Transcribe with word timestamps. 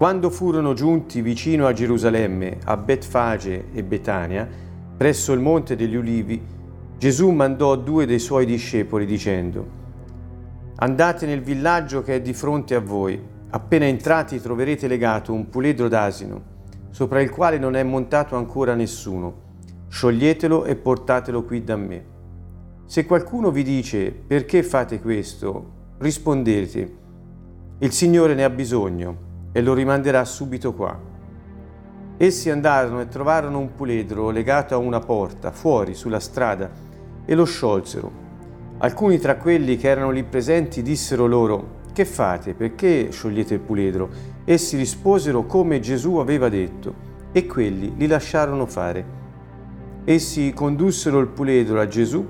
Quando 0.00 0.30
furono 0.30 0.72
giunti 0.72 1.20
vicino 1.20 1.66
a 1.66 1.74
Gerusalemme, 1.74 2.60
a 2.64 2.78
Betfage 2.78 3.66
e 3.70 3.84
Betania, 3.84 4.48
presso 4.96 5.34
il 5.34 5.40
monte 5.40 5.76
degli 5.76 5.94
ulivi, 5.94 6.42
Gesù 6.96 7.28
mandò 7.28 7.76
due 7.76 8.06
dei 8.06 8.18
suoi 8.18 8.46
discepoli 8.46 9.04
dicendo, 9.04 9.68
Andate 10.76 11.26
nel 11.26 11.42
villaggio 11.42 12.02
che 12.02 12.14
è 12.14 12.22
di 12.22 12.32
fronte 12.32 12.74
a 12.74 12.80
voi, 12.80 13.20
appena 13.50 13.84
entrati 13.84 14.40
troverete 14.40 14.88
legato 14.88 15.34
un 15.34 15.50
puledro 15.50 15.86
d'asino, 15.86 16.42
sopra 16.88 17.20
il 17.20 17.28
quale 17.28 17.58
non 17.58 17.76
è 17.76 17.82
montato 17.82 18.36
ancora 18.36 18.74
nessuno. 18.74 19.48
Scioglietelo 19.86 20.64
e 20.64 20.76
portatelo 20.76 21.44
qui 21.44 21.62
da 21.62 21.76
me. 21.76 22.04
Se 22.86 23.04
qualcuno 23.04 23.50
vi 23.50 23.62
dice 23.62 24.10
perché 24.12 24.62
fate 24.62 24.98
questo, 24.98 25.72
rispondete, 25.98 26.96
il 27.80 27.92
Signore 27.92 28.32
ne 28.32 28.44
ha 28.44 28.50
bisogno 28.50 29.28
e 29.52 29.62
lo 29.62 29.74
rimanderà 29.74 30.24
subito 30.24 30.72
qua. 30.74 30.98
Essi 32.16 32.50
andarono 32.50 33.00
e 33.00 33.08
trovarono 33.08 33.58
un 33.58 33.74
puledro 33.74 34.30
legato 34.30 34.74
a 34.74 34.78
una 34.78 35.00
porta, 35.00 35.50
fuori, 35.50 35.94
sulla 35.94 36.20
strada, 36.20 36.70
e 37.24 37.34
lo 37.34 37.44
sciolsero. 37.44 38.12
Alcuni 38.78 39.18
tra 39.18 39.36
quelli 39.36 39.76
che 39.76 39.88
erano 39.88 40.10
lì 40.10 40.22
presenti 40.24 40.82
dissero 40.82 41.26
loro, 41.26 41.78
che 41.92 42.04
fate? 42.04 42.54
Perché 42.54 43.10
sciogliete 43.10 43.54
il 43.54 43.60
puledro? 43.60 44.08
Essi 44.44 44.76
risposero 44.76 45.46
come 45.46 45.80
Gesù 45.80 46.16
aveva 46.16 46.48
detto, 46.48 46.94
e 47.32 47.46
quelli 47.46 47.94
li 47.96 48.06
lasciarono 48.06 48.66
fare. 48.66 49.18
Essi 50.04 50.52
condussero 50.52 51.18
il 51.20 51.28
puledro 51.28 51.80
a 51.80 51.86
Gesù, 51.86 52.26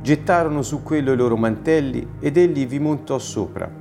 gettarono 0.00 0.62
su 0.62 0.82
quello 0.82 1.12
i 1.12 1.16
loro 1.16 1.36
mantelli 1.36 2.06
ed 2.20 2.36
egli 2.36 2.66
vi 2.66 2.78
montò 2.78 3.18
sopra. 3.18 3.77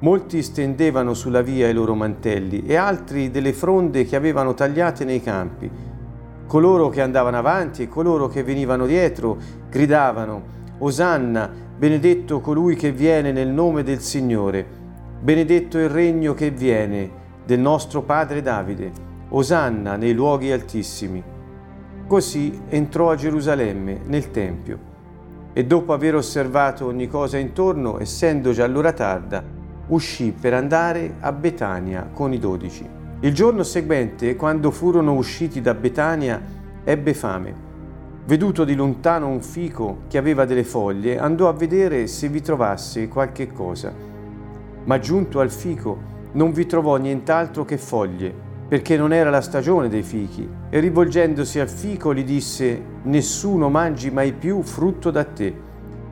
Molti 0.00 0.44
stendevano 0.44 1.12
sulla 1.12 1.42
via 1.42 1.68
i 1.68 1.72
loro 1.72 1.96
mantelli 1.96 2.62
e 2.64 2.76
altri 2.76 3.32
delle 3.32 3.52
fronde 3.52 4.04
che 4.04 4.14
avevano 4.14 4.54
tagliate 4.54 5.04
nei 5.04 5.20
campi. 5.20 5.68
Coloro 6.46 6.88
che 6.88 7.02
andavano 7.02 7.36
avanti 7.36 7.82
e 7.82 7.88
coloro 7.88 8.28
che 8.28 8.44
venivano 8.44 8.86
dietro 8.86 9.36
gridavano, 9.68 10.56
Osanna, 10.78 11.50
benedetto 11.76 12.38
colui 12.38 12.76
che 12.76 12.92
viene 12.92 13.32
nel 13.32 13.48
nome 13.48 13.82
del 13.82 13.98
Signore, 13.98 14.64
benedetto 15.20 15.78
il 15.78 15.88
regno 15.88 16.32
che 16.32 16.52
viene 16.52 17.10
del 17.44 17.58
nostro 17.58 18.02
padre 18.02 18.40
Davide, 18.40 18.92
Osanna 19.30 19.96
nei 19.96 20.14
luoghi 20.14 20.52
altissimi. 20.52 21.20
Così 22.06 22.56
entrò 22.68 23.10
a 23.10 23.16
Gerusalemme, 23.16 24.02
nel 24.06 24.30
Tempio, 24.30 24.78
e 25.52 25.64
dopo 25.66 25.92
aver 25.92 26.14
osservato 26.14 26.86
ogni 26.86 27.08
cosa 27.08 27.36
intorno, 27.36 28.00
essendo 28.00 28.52
già 28.52 28.64
l'ora 28.68 28.92
tarda, 28.92 29.57
uscì 29.88 30.34
per 30.38 30.54
andare 30.54 31.14
a 31.20 31.32
Betania 31.32 32.08
con 32.12 32.32
i 32.32 32.38
dodici. 32.38 32.86
Il 33.20 33.34
giorno 33.34 33.62
seguente, 33.62 34.36
quando 34.36 34.70
furono 34.70 35.14
usciti 35.14 35.60
da 35.60 35.74
Betania, 35.74 36.40
ebbe 36.84 37.14
fame. 37.14 37.66
Veduto 38.26 38.64
di 38.64 38.74
lontano 38.74 39.28
un 39.28 39.40
fico 39.40 40.02
che 40.08 40.18
aveva 40.18 40.44
delle 40.44 40.64
foglie, 40.64 41.18
andò 41.18 41.48
a 41.48 41.52
vedere 41.52 42.06
se 42.06 42.28
vi 42.28 42.42
trovasse 42.42 43.08
qualche 43.08 43.50
cosa. 43.52 43.92
Ma 44.84 44.98
giunto 44.98 45.40
al 45.40 45.50
fico 45.50 46.16
non 46.32 46.52
vi 46.52 46.66
trovò 46.66 46.96
nient'altro 46.96 47.64
che 47.64 47.78
foglie, 47.78 48.46
perché 48.68 48.98
non 48.98 49.14
era 49.14 49.30
la 49.30 49.40
stagione 49.40 49.88
dei 49.88 50.02
fichi, 50.02 50.46
e 50.68 50.78
rivolgendosi 50.78 51.58
al 51.58 51.70
fico 51.70 52.12
gli 52.12 52.24
disse, 52.24 52.96
Nessuno 53.04 53.70
mangi 53.70 54.10
mai 54.10 54.34
più 54.34 54.62
frutto 54.62 55.10
da 55.10 55.24
te. 55.24 55.66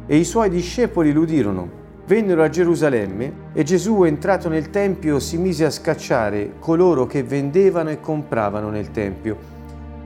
E 0.07 0.17
i 0.17 0.25
suoi 0.25 0.49
discepoli 0.49 1.13
l'udirono 1.13 1.76
vennero 2.07 2.45
a 2.45 2.49
Gerusalemme 2.49 3.33
e 3.53 3.65
Gesù, 3.65 4.05
entrato 4.05 4.49
nel 4.49 4.71
Tempio, 4.71 5.19
si 5.19 5.37
mise 5.39 5.65
a 5.65 5.71
scacciare 5.71 6.53
coloro 6.61 7.07
che 7.07 7.25
vendevano 7.25 7.91
e 7.91 8.01
compravano 8.01 8.71
nel 8.71 8.93
Tempio. 8.93 9.55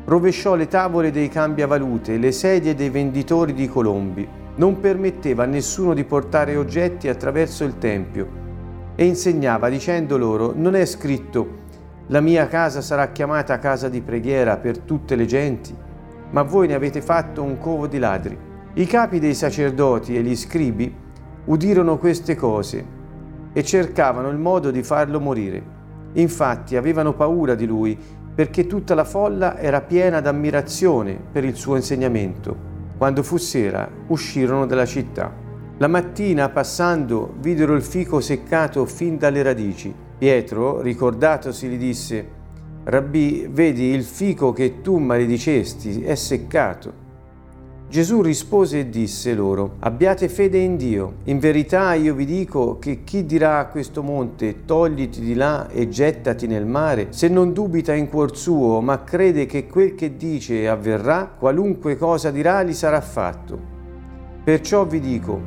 Rovesciò 0.07 0.55
le 0.55 0.67
tavole 0.67 1.11
dei 1.11 1.29
cambiavalute, 1.29 2.17
le 2.17 2.33
sedie 2.33 2.75
dei 2.75 2.89
venditori 2.89 3.53
di 3.53 3.69
colombi. 3.69 4.27
Non 4.57 4.81
permetteva 4.81 5.43
a 5.43 5.47
nessuno 5.47 5.93
di 5.93 6.05
portare 6.05 6.57
oggetti 6.57 7.09
attraverso 7.09 7.65
il 7.65 7.77
Tempio 7.79 8.39
e 8.97 9.05
insegnava 9.05 9.69
dicendo 9.69 10.17
loro, 10.17 10.53
non 10.57 10.75
è 10.75 10.85
scritto, 10.87 11.59
la 12.09 12.21
mia 12.21 12.49
casa 12.49 12.81
sarà 12.81 13.13
chiamata 13.13 13.59
casa 13.59 13.89
di 13.89 14.01
preghiera 14.01 14.57
per 14.57 14.79
tutte 14.79 15.17
le 15.17 15.27
genti, 15.27 15.75
ma 16.31 16.43
voi 16.43 16.67
ne 16.67 16.75
avete 16.75 17.03
fatto 17.03 17.43
un 17.43 17.59
covo 17.59 17.87
di 17.87 17.99
ladri. 17.99 18.37
I 18.75 18.87
capi 18.87 19.19
dei 19.19 19.35
sacerdoti 19.35 20.17
e 20.17 20.23
gli 20.23 20.37
scribi 20.37 20.93
udirono 21.47 21.99
queste 21.99 22.35
cose 22.37 22.99
e 23.53 23.65
cercavano 23.65 24.29
il 24.29 24.39
modo 24.39 24.71
di 24.71 24.83
farlo 24.83 25.21
morire. 25.21 25.79
Infatti 26.15 26.77
avevano 26.77 27.15
paura 27.15 27.55
di 27.55 27.67
lui 27.67 27.99
perché 28.35 28.67
tutta 28.67 28.95
la 28.95 29.05
folla 29.05 29.59
era 29.59 29.81
piena 29.81 30.21
d'ammirazione 30.21 31.19
per 31.31 31.45
il 31.45 31.55
suo 31.57 31.77
insegnamento. 31.77 32.69
Quando 32.97 33.23
fu 33.23 33.37
sera 33.37 33.89
uscirono 34.09 34.67
dalla 34.67 34.87
città. 34.87 35.33
La 35.79 35.89
mattina, 35.89 36.51
passando, 36.51 37.35
videro 37.39 37.75
il 37.75 37.83
fico 37.83 38.21
seccato 38.21 38.85
fin 38.85 39.17
dalle 39.17 39.43
radici. 39.43 39.95
Pietro, 40.19 40.83
ricordatosi, 40.83 41.69
gli 41.69 41.79
disse, 41.79 42.29
Rabbi, 42.85 43.49
vedi 43.51 43.85
il 43.85 44.05
fico 44.05 44.53
che 44.53 44.83
tu 44.83 44.99
maledicesti 44.99 46.03
è 46.03 46.15
seccato. 46.15 47.00
Gesù 47.91 48.23
rispose 48.23 48.79
e 48.79 48.89
disse 48.89 49.35
loro, 49.35 49.75
abbiate 49.81 50.29
fede 50.29 50.59
in 50.59 50.77
Dio. 50.77 51.15
In 51.25 51.41
verità 51.41 51.93
io 51.95 52.15
vi 52.15 52.25
dico 52.25 52.79
che 52.79 53.03
chi 53.03 53.27
dirà 53.27 53.59
a 53.59 53.67
questo 53.67 54.05
monte, 54.05 54.65
togliti 54.65 55.21
di 55.21 55.35
là 55.35 55.69
e 55.69 55.89
gettati 55.89 56.47
nel 56.47 56.67
mare, 56.67 57.09
se 57.11 57.27
non 57.27 57.53
dubita 57.53 57.93
in 57.93 58.09
cuor 58.09 58.37
suo, 58.37 58.81
ma 58.81 59.03
crede 59.03 59.45
che 59.47 59.67
quel 59.67 59.97
che 59.97 60.17
dice 60.17 60.69
avverrà, 60.69 61.35
qualunque 61.37 61.97
cosa 61.97 62.31
dirà 62.31 62.63
gli 62.63 62.75
sarà 62.75 63.01
fatto. 63.01 63.59
Perciò 64.45 64.87
vi 64.87 65.01
dico, 65.01 65.41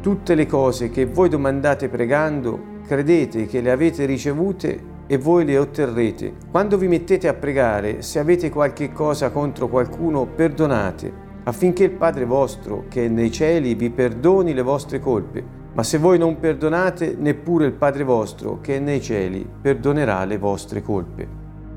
tutte 0.00 0.36
le 0.36 0.46
cose 0.46 0.88
che 0.88 1.04
voi 1.06 1.28
domandate 1.28 1.88
pregando, 1.88 2.60
credete 2.86 3.46
che 3.46 3.60
le 3.60 3.72
avete 3.72 4.04
ricevute 4.04 4.80
e 5.08 5.18
voi 5.18 5.44
le 5.44 5.58
otterrete. 5.58 6.32
Quando 6.48 6.78
vi 6.78 6.86
mettete 6.86 7.26
a 7.26 7.34
pregare, 7.34 8.02
se 8.02 8.20
avete 8.20 8.50
qualche 8.50 8.92
cosa 8.92 9.30
contro 9.30 9.66
qualcuno, 9.66 10.26
perdonate 10.26 11.21
affinché 11.44 11.84
il 11.84 11.90
Padre 11.92 12.24
vostro 12.24 12.84
che 12.88 13.06
è 13.06 13.08
nei 13.08 13.30
cieli 13.30 13.74
vi 13.74 13.90
perdoni 13.90 14.54
le 14.54 14.62
vostre 14.62 15.00
colpe. 15.00 15.60
Ma 15.74 15.82
se 15.82 15.98
voi 15.98 16.18
non 16.18 16.38
perdonate, 16.38 17.16
neppure 17.18 17.66
il 17.66 17.72
Padre 17.72 18.04
vostro 18.04 18.60
che 18.60 18.76
è 18.76 18.78
nei 18.78 19.00
cieli 19.00 19.48
perdonerà 19.60 20.24
le 20.24 20.38
vostre 20.38 20.82
colpe. 20.82 21.26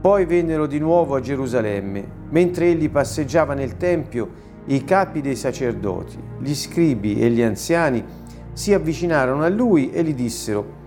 Poi 0.01 0.25
vennero 0.25 0.67
di 0.67 0.79
nuovo 0.79 1.15
a 1.15 1.21
Gerusalemme. 1.21 2.03
Mentre 2.29 2.67
egli 2.67 2.89
passeggiava 2.89 3.53
nel 3.53 3.77
Tempio, 3.77 4.43
i 4.65 4.83
capi 4.83 5.21
dei 5.21 5.35
sacerdoti, 5.35 6.17
gli 6.39 6.53
scribi 6.53 7.19
e 7.19 7.29
gli 7.29 7.41
anziani 7.41 8.03
si 8.51 8.73
avvicinarono 8.73 9.43
a 9.43 9.49
lui 9.49 9.91
e 9.91 10.03
gli 10.03 10.13
dissero, 10.13 10.83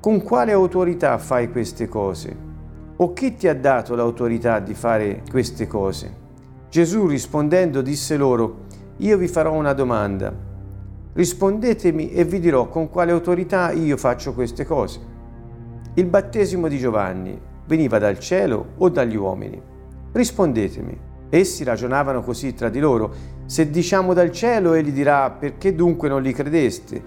con 0.00 0.22
quale 0.22 0.52
autorità 0.52 1.18
fai 1.18 1.50
queste 1.50 1.88
cose? 1.88 2.48
O 2.96 3.12
chi 3.12 3.34
ti 3.34 3.48
ha 3.48 3.54
dato 3.54 3.94
l'autorità 3.94 4.58
di 4.60 4.74
fare 4.74 5.22
queste 5.30 5.66
cose? 5.66 6.19
Gesù 6.70 7.08
rispondendo 7.08 7.82
disse 7.82 8.16
loro, 8.16 8.66
io 8.98 9.18
vi 9.18 9.26
farò 9.26 9.54
una 9.54 9.72
domanda. 9.72 10.32
Rispondetemi 11.12 12.12
e 12.12 12.24
vi 12.24 12.38
dirò 12.38 12.68
con 12.68 12.88
quale 12.88 13.10
autorità 13.10 13.72
io 13.72 13.96
faccio 13.96 14.34
queste 14.34 14.64
cose. 14.64 15.00
Il 15.94 16.06
battesimo 16.06 16.68
di 16.68 16.78
Giovanni 16.78 17.36
veniva 17.66 17.98
dal 17.98 18.20
cielo 18.20 18.74
o 18.76 18.88
dagli 18.88 19.16
uomini? 19.16 19.60
Rispondetemi. 20.12 20.96
Essi 21.28 21.64
ragionavano 21.64 22.22
così 22.22 22.54
tra 22.54 22.68
di 22.68 22.78
loro. 22.78 23.12
Se 23.46 23.68
diciamo 23.68 24.14
dal 24.14 24.30
cielo, 24.30 24.74
egli 24.74 24.92
dirà, 24.92 25.28
perché 25.28 25.74
dunque 25.74 26.08
non 26.08 26.22
li 26.22 26.32
credeste? 26.32 27.02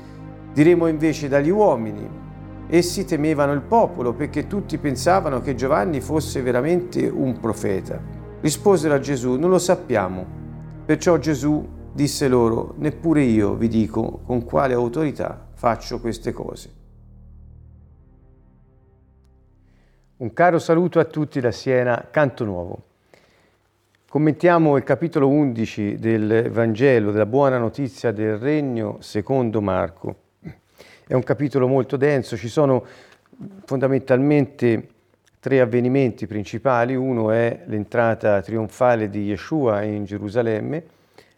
Diremo 0.53 0.87
invece 0.87 1.29
dagli 1.29 1.49
uomini. 1.49 2.05
Essi 2.67 3.05
temevano 3.05 3.53
il 3.53 3.61
popolo 3.61 4.11
perché 4.11 4.45
tutti 4.45 4.77
pensavano 4.77 5.39
che 5.39 5.55
Giovanni 5.55 6.01
fosse 6.01 6.41
veramente 6.41 7.07
un 7.07 7.39
profeta. 7.39 8.12
Risposero 8.43 8.93
a 8.93 8.99
Gesù, 8.99 9.35
non 9.35 9.49
lo 9.49 9.57
sappiamo. 9.57 10.25
Perciò 10.83 11.17
Gesù 11.17 11.65
disse 11.93 12.27
loro, 12.27 12.73
neppure 12.75 13.21
io 13.21 13.53
vi 13.53 13.69
dico 13.69 14.19
con 14.25 14.43
quale 14.43 14.73
autorità 14.73 15.47
faccio 15.53 16.01
queste 16.01 16.33
cose. 16.33 16.73
Un 20.17 20.33
caro 20.33 20.59
saluto 20.59 20.99
a 20.99 21.05
tutti 21.05 21.39
da 21.39 21.51
Siena, 21.51 22.09
Canto 22.11 22.43
Nuovo. 22.43 22.83
Commentiamo 24.09 24.75
il 24.75 24.83
capitolo 24.83 25.29
11 25.29 25.95
del 25.95 26.49
Vangelo, 26.51 27.11
della 27.11 27.25
buona 27.25 27.57
notizia 27.57 28.11
del 28.11 28.37
Regno 28.37 28.97
secondo 28.99 29.61
Marco. 29.61 30.15
È 31.07 31.13
un 31.13 31.23
capitolo 31.23 31.69
molto 31.69 31.95
denso, 31.95 32.35
ci 32.35 32.49
sono 32.49 32.85
fondamentalmente 33.63 34.92
tre 35.43 35.59
avvenimenti 35.59 36.25
principali. 36.25 36.95
Uno 36.95 37.29
è 37.29 37.63
l'entrata 37.65 38.41
trionfale 38.41 39.09
di 39.09 39.23
Yeshua 39.23 39.81
in 39.81 40.05
Gerusalemme, 40.05 40.83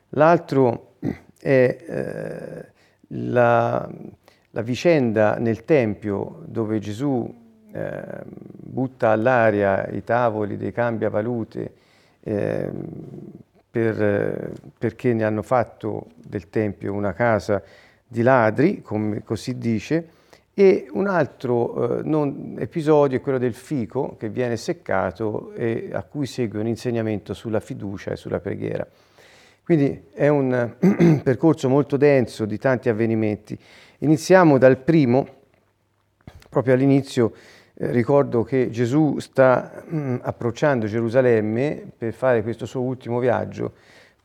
l'altro 0.09 0.97
è 1.41 1.77
eh, 1.87 2.65
la, 3.07 3.89
la, 4.51 4.61
vicenda 4.61 5.37
nel 5.39 5.65
Tempio 5.65 6.43
dove 6.45 6.77
Gesù 6.77 7.33
eh, 7.71 8.03
butta 8.23 9.09
all'aria 9.09 9.87
i 9.87 10.03
tavoli 10.03 10.55
dei 10.55 10.71
cambiavalute 10.71 11.73
eh, 12.21 12.69
per, 13.71 14.51
perché 14.77 15.13
ne 15.15 15.23
hanno 15.23 15.41
fatto 15.41 16.09
del 16.15 16.51
Tempio 16.51 16.93
una 16.93 17.13
casa 17.13 17.59
di 18.07 18.21
ladri, 18.21 18.83
come 18.83 19.23
così 19.23 19.57
dice, 19.57 20.09
e 20.57 20.87
un 20.93 21.07
altro 21.07 21.99
eh, 21.99 22.03
non, 22.03 22.55
episodio 22.57 23.17
è 23.17 23.21
quello 23.21 23.37
del 23.37 23.53
fico 23.53 24.15
che 24.17 24.29
viene 24.29 24.55
seccato 24.55 25.51
e 25.51 25.89
a 25.91 26.01
cui 26.03 26.25
segue 26.25 26.61
un 26.61 26.67
insegnamento 26.67 27.33
sulla 27.33 27.59
fiducia 27.59 28.11
e 28.11 28.15
sulla 28.15 28.39
preghiera. 28.39 28.87
Quindi 29.65 30.05
è 30.13 30.29
un 30.29 30.75
percorso 31.21 31.67
molto 31.67 31.97
denso 31.97 32.45
di 32.45 32.57
tanti 32.57 32.87
avvenimenti. 32.87 33.59
Iniziamo 33.99 34.57
dal 34.57 34.77
primo, 34.77 35.27
proprio 36.49 36.73
all'inizio 36.73 37.33
eh, 37.73 37.91
ricordo 37.91 38.43
che 38.43 38.69
Gesù 38.69 39.19
sta 39.19 39.83
mh, 39.85 39.97
mm, 39.97 40.15
approcciando 40.21 40.85
Gerusalemme 40.85 41.85
per 41.97 42.13
fare 42.13 42.41
questo 42.43 42.65
suo 42.65 42.79
ultimo 42.79 43.19
viaggio 43.19 43.73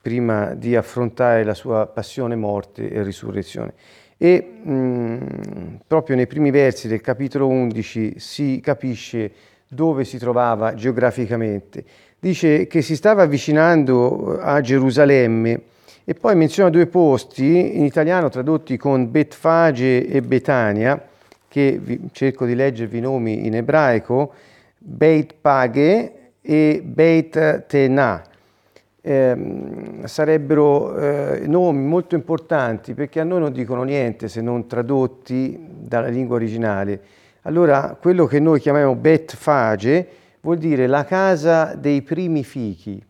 prima 0.01 0.55
di 0.55 0.77
affrontare 0.77 1.43
la 1.43 1.55
sua 1.55 1.87
passione, 1.87 2.37
morte 2.37 2.89
e 2.89 3.03
risurrezione. 3.03 3.75
E 4.23 4.43
mh, 4.63 5.81
proprio 5.87 6.15
nei 6.15 6.27
primi 6.27 6.51
versi 6.51 6.89
del 6.89 7.01
capitolo 7.01 7.49
11 7.49 8.17
si 8.19 8.61
capisce 8.63 9.33
dove 9.67 10.05
si 10.05 10.19
trovava 10.19 10.75
geograficamente. 10.75 11.83
Dice 12.19 12.67
che 12.67 12.83
si 12.83 12.97
stava 12.97 13.23
avvicinando 13.23 14.39
a 14.39 14.61
Gerusalemme 14.61 15.63
e 16.05 16.13
poi 16.13 16.37
menziona 16.37 16.69
due 16.69 16.87
posti, 16.87 17.79
in 17.79 17.87
italiano 17.87 18.29
tradotti 18.29 18.77
con 18.77 19.11
Betfage 19.11 20.07
e 20.07 20.21
Betania, 20.21 21.03
che 21.49 21.81
vi, 21.83 22.11
cerco 22.13 22.45
di 22.45 22.55
leggervi 22.55 22.99
i 22.99 23.01
nomi 23.01 23.47
in 23.47 23.55
ebraico, 23.55 24.35
Beit 24.77 25.33
Page 25.41 26.13
e 26.43 26.83
Beit 26.85 27.65
Tenah. 27.67 28.30
Eh, 29.03 30.03
sarebbero 30.05 30.97
eh, 30.99 31.47
nomi 31.47 31.87
molto 31.87 32.15
importanti 32.15 32.93
perché 32.93 33.21
a 33.21 33.25
noi 33.25 33.41
non 33.41 33.53
dicono 33.53 33.83
niente 33.83 34.29
se 34.29 34.43
non 34.43 34.67
tradotti 34.67 35.59
dalla 35.59 36.09
lingua 36.09 36.37
originale. 36.37 37.01
Allora, 37.43 37.97
quello 37.99 38.27
che 38.27 38.39
noi 38.41 38.61
chiamiamo 38.61 38.95
Bet 38.95 39.35
Fage 39.35 40.09
vuol 40.43 40.59
dire 40.59 40.87
la 40.87 41.05
casa 41.05 41.75
dei 41.75 42.03
primi 42.03 42.45
fichi 42.45 43.03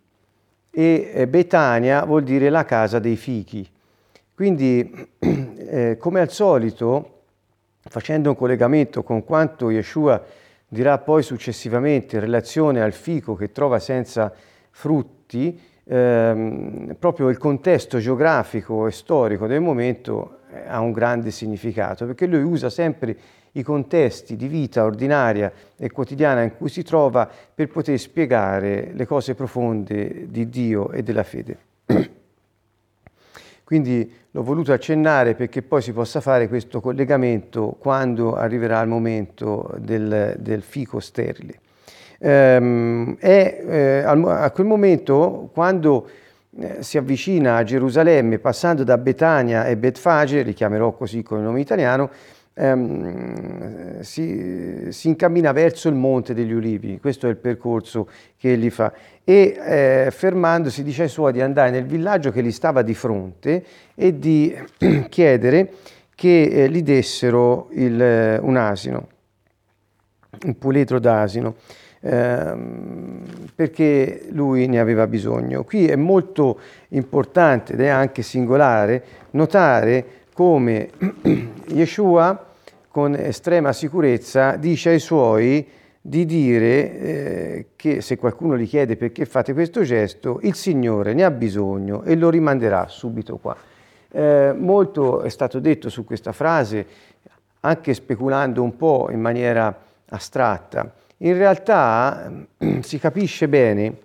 e 0.71 1.11
eh, 1.13 1.27
Betania 1.27 2.05
vuol 2.05 2.23
dire 2.23 2.49
la 2.49 2.65
casa 2.65 3.01
dei 3.01 3.17
fichi. 3.17 3.69
Quindi, 4.33 5.09
eh, 5.19 5.97
come 5.99 6.21
al 6.21 6.31
solito, 6.31 7.23
facendo 7.81 8.31
un 8.31 8.37
collegamento 8.37 9.03
con 9.03 9.25
quanto 9.25 9.71
Yeshua 9.71 10.23
dirà 10.69 10.99
poi 10.99 11.23
successivamente 11.23 12.15
in 12.15 12.23
relazione 12.23 12.81
al 12.81 12.93
fico 12.93 13.35
che 13.35 13.51
trova 13.51 13.81
senza 13.81 14.33
frutti, 14.71 15.61
ehm, 15.91 16.95
proprio 16.99 17.29
il 17.29 17.39
contesto 17.39 17.99
geografico 17.99 18.87
e 18.87 18.93
storico 18.93 19.49
del 19.49 19.61
momento 19.61 20.39
eh, 20.53 20.69
ha 20.69 20.81
un 20.81 20.93
grande 20.93 21.33
significato, 21.33 22.07
perché 22.07 22.27
lui 22.27 22.43
usa 22.43 22.71
sempre 22.71 23.17
i 23.53 23.63
contesti 23.65 24.37
di 24.37 24.47
vita 24.47 24.85
ordinaria 24.85 25.53
e 25.77 25.91
quotidiana 25.91 26.43
in 26.43 26.57
cui 26.57 26.69
si 26.69 26.85
trova 26.85 27.29
per 27.53 27.69
poter 27.69 27.99
spiegare 27.99 28.93
le 28.93 29.07
cose 29.07 29.35
profonde 29.35 30.27
di 30.29 30.49
Dio 30.49 30.93
e 30.93 31.03
della 31.03 31.25
fede. 31.25 31.59
Quindi 33.65 34.13
l'ho 34.31 34.43
voluto 34.45 34.73
accennare 34.73 35.35
perché 35.35 35.63
poi 35.63 35.83
si 35.83 35.93
possa 35.93 36.21
fare 36.21 36.47
questo 36.47 36.81
collegamento 36.81 37.75
quando 37.79 38.37
arriverà 38.37 38.81
il 38.81 38.89
momento 38.89 39.75
del, 39.79 40.37
del 40.39 40.63
fico 40.63 41.01
sterile. 41.01 41.59
Ehm, 42.23 43.17
e 43.19 43.65
eh, 43.67 44.03
a 44.05 44.51
quel 44.51 44.67
momento, 44.67 45.49
quando 45.53 46.09
eh, 46.59 46.83
si 46.83 46.99
avvicina 46.99 47.57
a 47.57 47.65
Gerusalemme, 47.65 48.39
passando 48.39 48.85
da 48.85 48.99
Betania 48.99 49.67
e 49.67 49.77
Betfage, 49.77 50.43
li 50.43 50.53
chiamerò 50.53 50.93
così 50.93 51.23
con 51.23 51.39
il 51.39 51.45
nome 51.45 51.61
italiano, 51.61 52.11
ehm, 52.53 54.01
si, 54.01 54.87
si, 54.91 55.09
incammina 55.09 55.53
verso 55.53 55.89
il 55.89 55.95
Monte 55.95 56.35
degli 56.35 56.53
Ulivi, 56.53 56.99
questo 57.01 57.27
è 57.27 57.31
il 57.31 57.37
percorso 57.37 58.09
che 58.37 58.53
egli 58.53 58.69
fa, 58.69 58.93
e 59.25 59.57
eh, 59.59 60.11
fermandosi 60.11 60.83
dice 60.83 61.03
ai 61.03 61.09
suoi 61.09 61.33
di 61.33 61.41
andare 61.41 61.71
nel 61.71 61.87
villaggio 61.87 62.31
che 62.31 62.43
gli 62.43 62.53
stava 62.53 62.83
di 62.83 62.95
fronte 62.95 63.65
e 63.95 64.19
di 64.19 64.55
chiedere 65.09 65.73
che 66.15 66.43
eh, 66.43 66.69
gli 66.69 66.83
dessero 66.83 67.69
il, 67.71 68.01
eh, 68.01 68.39
un 68.43 68.57
asino, 68.57 69.09
un 70.45 70.59
puledro 70.59 70.99
d'asino. 70.99 71.55
Ehm, 72.03 73.25
perché 73.55 74.27
lui 74.31 74.67
ne 74.67 74.81
aveva 74.81 75.07
bisogno. 75.07 75.65
Qui 75.65 75.87
è 75.87 75.97
molto 75.97 76.59
importante 76.89 77.75
ed 77.75 77.81
è 77.83 77.89
anche 77.89 78.23
singolare 78.23 79.05
notare 79.33 80.05
come 80.33 80.89
Yeshua 81.69 82.47
con 82.89 83.15
estrema 83.15 83.73
sicurezza 83.73 84.57
dice 84.57 84.91
ai 84.91 84.99
suoi 84.99 85.67
di 86.01 86.25
dire 86.25 86.99
eh, 86.99 87.67
che 87.77 88.01
se 88.01 88.17
qualcuno 88.17 88.57
gli 88.57 88.67
chiede 88.67 88.97
perché 88.97 89.27
fate 89.27 89.53
questo 89.53 89.83
gesto, 89.83 90.41
il 90.43 90.55
Signore 90.55 91.13
ne 91.13 91.25
ha 91.25 91.31
bisogno 91.31 92.03
e 92.03 92.17
lo 92.17 92.31
rimanderà 92.31 92.89
subito 92.89 93.37
qua. 93.37 93.55
Eh, 94.11 94.55
molto 94.57 95.21
è 95.21 95.29
stato 95.29 95.61
detto 95.61 95.91
su 95.91 96.05
questa 96.05 96.33
frase, 96.33 96.87
anche 97.61 97.93
speculando 97.93 98.63
un 98.63 98.75
po' 98.77 99.09
in 99.13 99.21
maniera 99.21 99.79
astratta. 100.09 100.91
In 101.23 101.37
realtà 101.37 102.33
si 102.81 102.99
capisce 102.99 103.47
bene 103.49 103.97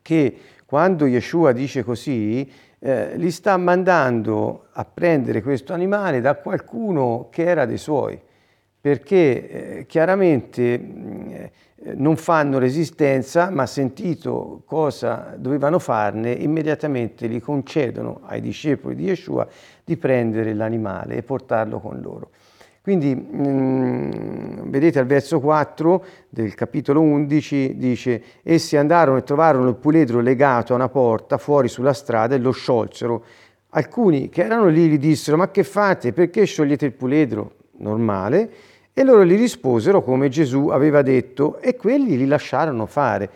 che 0.00 0.38
quando 0.64 1.06
Yeshua 1.06 1.52
dice 1.52 1.82
così, 1.82 2.48
eh, 2.78 3.16
li 3.16 3.30
sta 3.30 3.56
mandando 3.56 4.66
a 4.72 4.84
prendere 4.84 5.42
questo 5.42 5.72
animale 5.72 6.20
da 6.20 6.36
qualcuno 6.36 7.28
che 7.30 7.44
era 7.44 7.64
dei 7.64 7.78
suoi, 7.78 8.20
perché 8.80 9.78
eh, 9.78 9.86
chiaramente 9.86 10.62
eh, 10.62 11.50
non 11.94 12.16
fanno 12.16 12.58
resistenza, 12.58 13.50
ma 13.50 13.66
sentito 13.66 14.62
cosa 14.66 15.34
dovevano 15.36 15.80
farne, 15.80 16.30
immediatamente 16.30 17.26
li 17.26 17.40
concedono 17.40 18.20
ai 18.24 18.40
discepoli 18.40 18.94
di 18.94 19.04
Yeshua 19.04 19.48
di 19.82 19.96
prendere 19.96 20.54
l'animale 20.54 21.16
e 21.16 21.22
portarlo 21.22 21.80
con 21.80 22.00
loro. 22.00 22.30
Quindi 22.84 23.14
mh, 23.14 23.46
mm, 23.48 24.70
vedete 24.70 24.98
al 24.98 25.06
verso 25.06 25.40
4 25.40 26.04
del 26.28 26.54
capitolo 26.54 27.00
11 27.00 27.78
dice 27.78 28.22
essi 28.42 28.76
andarono 28.76 29.16
e 29.16 29.22
trovarono 29.22 29.70
il 29.70 29.76
puledro 29.76 30.20
legato 30.20 30.74
a 30.74 30.76
una 30.76 30.90
porta 30.90 31.38
fuori 31.38 31.68
sulla 31.68 31.94
strada 31.94 32.34
e 32.34 32.38
lo 32.38 32.50
sciolsero. 32.50 33.24
Alcuni 33.70 34.28
che 34.28 34.44
erano 34.44 34.68
lì 34.68 34.86
gli 34.88 34.98
dissero 34.98 35.38
ma 35.38 35.50
che 35.50 35.64
fate? 35.64 36.12
Perché 36.12 36.44
sciogliete 36.44 36.84
il 36.84 36.92
puledro? 36.92 37.52
Normale. 37.78 38.50
E 38.92 39.02
loro 39.02 39.24
gli 39.24 39.38
risposero 39.38 40.02
come 40.02 40.28
Gesù 40.28 40.68
aveva 40.68 41.00
detto 41.00 41.60
e 41.60 41.76
quelli 41.76 42.18
li 42.18 42.26
lasciarono 42.26 42.84
fare. 42.84 43.30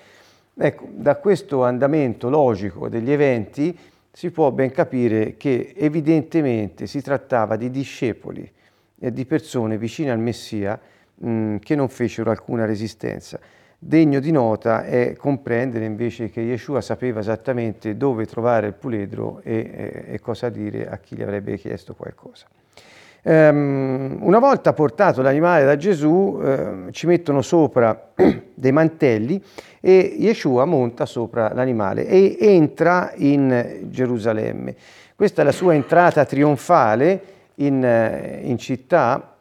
Ecco, 0.59 0.89
da 0.91 1.17
questo 1.17 1.65
andamento 1.65 2.29
logico 2.29 2.91
degli 2.91 3.11
eventi 3.11 3.75
si 4.13 4.31
può 4.31 4.51
ben 4.51 4.73
capire 4.73 5.39
che 5.39 5.73
evidentemente 5.75 6.87
si 6.87 7.01
trattava 7.01 7.57
di 7.57 7.71
discepoli 7.71 8.57
di 8.99 9.25
persone 9.25 9.79
vicine 9.79 10.11
al 10.11 10.19
Messia 10.19 10.79
mh, 11.15 11.31
mm, 11.31 11.57
che 11.57 11.75
non 11.75 11.89
fecero 11.89 12.31
alcuna 12.31 12.65
resistenza. 12.65 13.39
Degno 13.81 14.19
di 14.19 14.33
nota 14.33 14.85
è 14.85 15.15
comprendere 15.17 15.85
invece 15.85 16.31
che 16.31 16.41
Yeshua 16.41 16.81
sapeva 16.81 17.21
esattamente 17.21 17.97
dove 17.97 18.27
trovare 18.27 18.67
il 18.67 18.75
puledro 18.75 19.41
e, 19.45 20.05
e, 20.09 20.19
cosa 20.19 20.49
dire 20.49 20.89
a 20.89 20.97
chi 20.99 21.15
gli 21.15 21.23
avrebbe 21.23 21.57
chiesto 21.57 21.95
qualcosa. 21.95 22.47
Um, 23.23 24.19
una 24.21 24.41
volta 24.41 24.73
portato 24.73 25.23
l'animale 25.23 25.65
da 25.65 25.77
Gesù, 25.77 26.09
uh, 26.09 26.91
ci 26.91 27.07
mettono 27.07 27.41
sopra 27.41 28.11
dei 28.53 28.73
mantelli 28.73 29.41
e 29.81 30.17
Yeshua 30.19 30.65
monta 30.65 31.07
sopra 31.07 31.53
l'animale 31.55 32.05
e 32.07 32.37
entra 32.41 33.13
in 33.15 33.83
Gerusalemme. 33.91 34.75
Questa 35.15 35.43
è 35.43 35.45
la 35.45 35.53
sua 35.53 35.75
entrata 35.75 36.25
trionfale 36.25 37.38
in, 37.59 37.85
eh, 37.85 38.41
in 38.43 38.59
città 38.59 39.37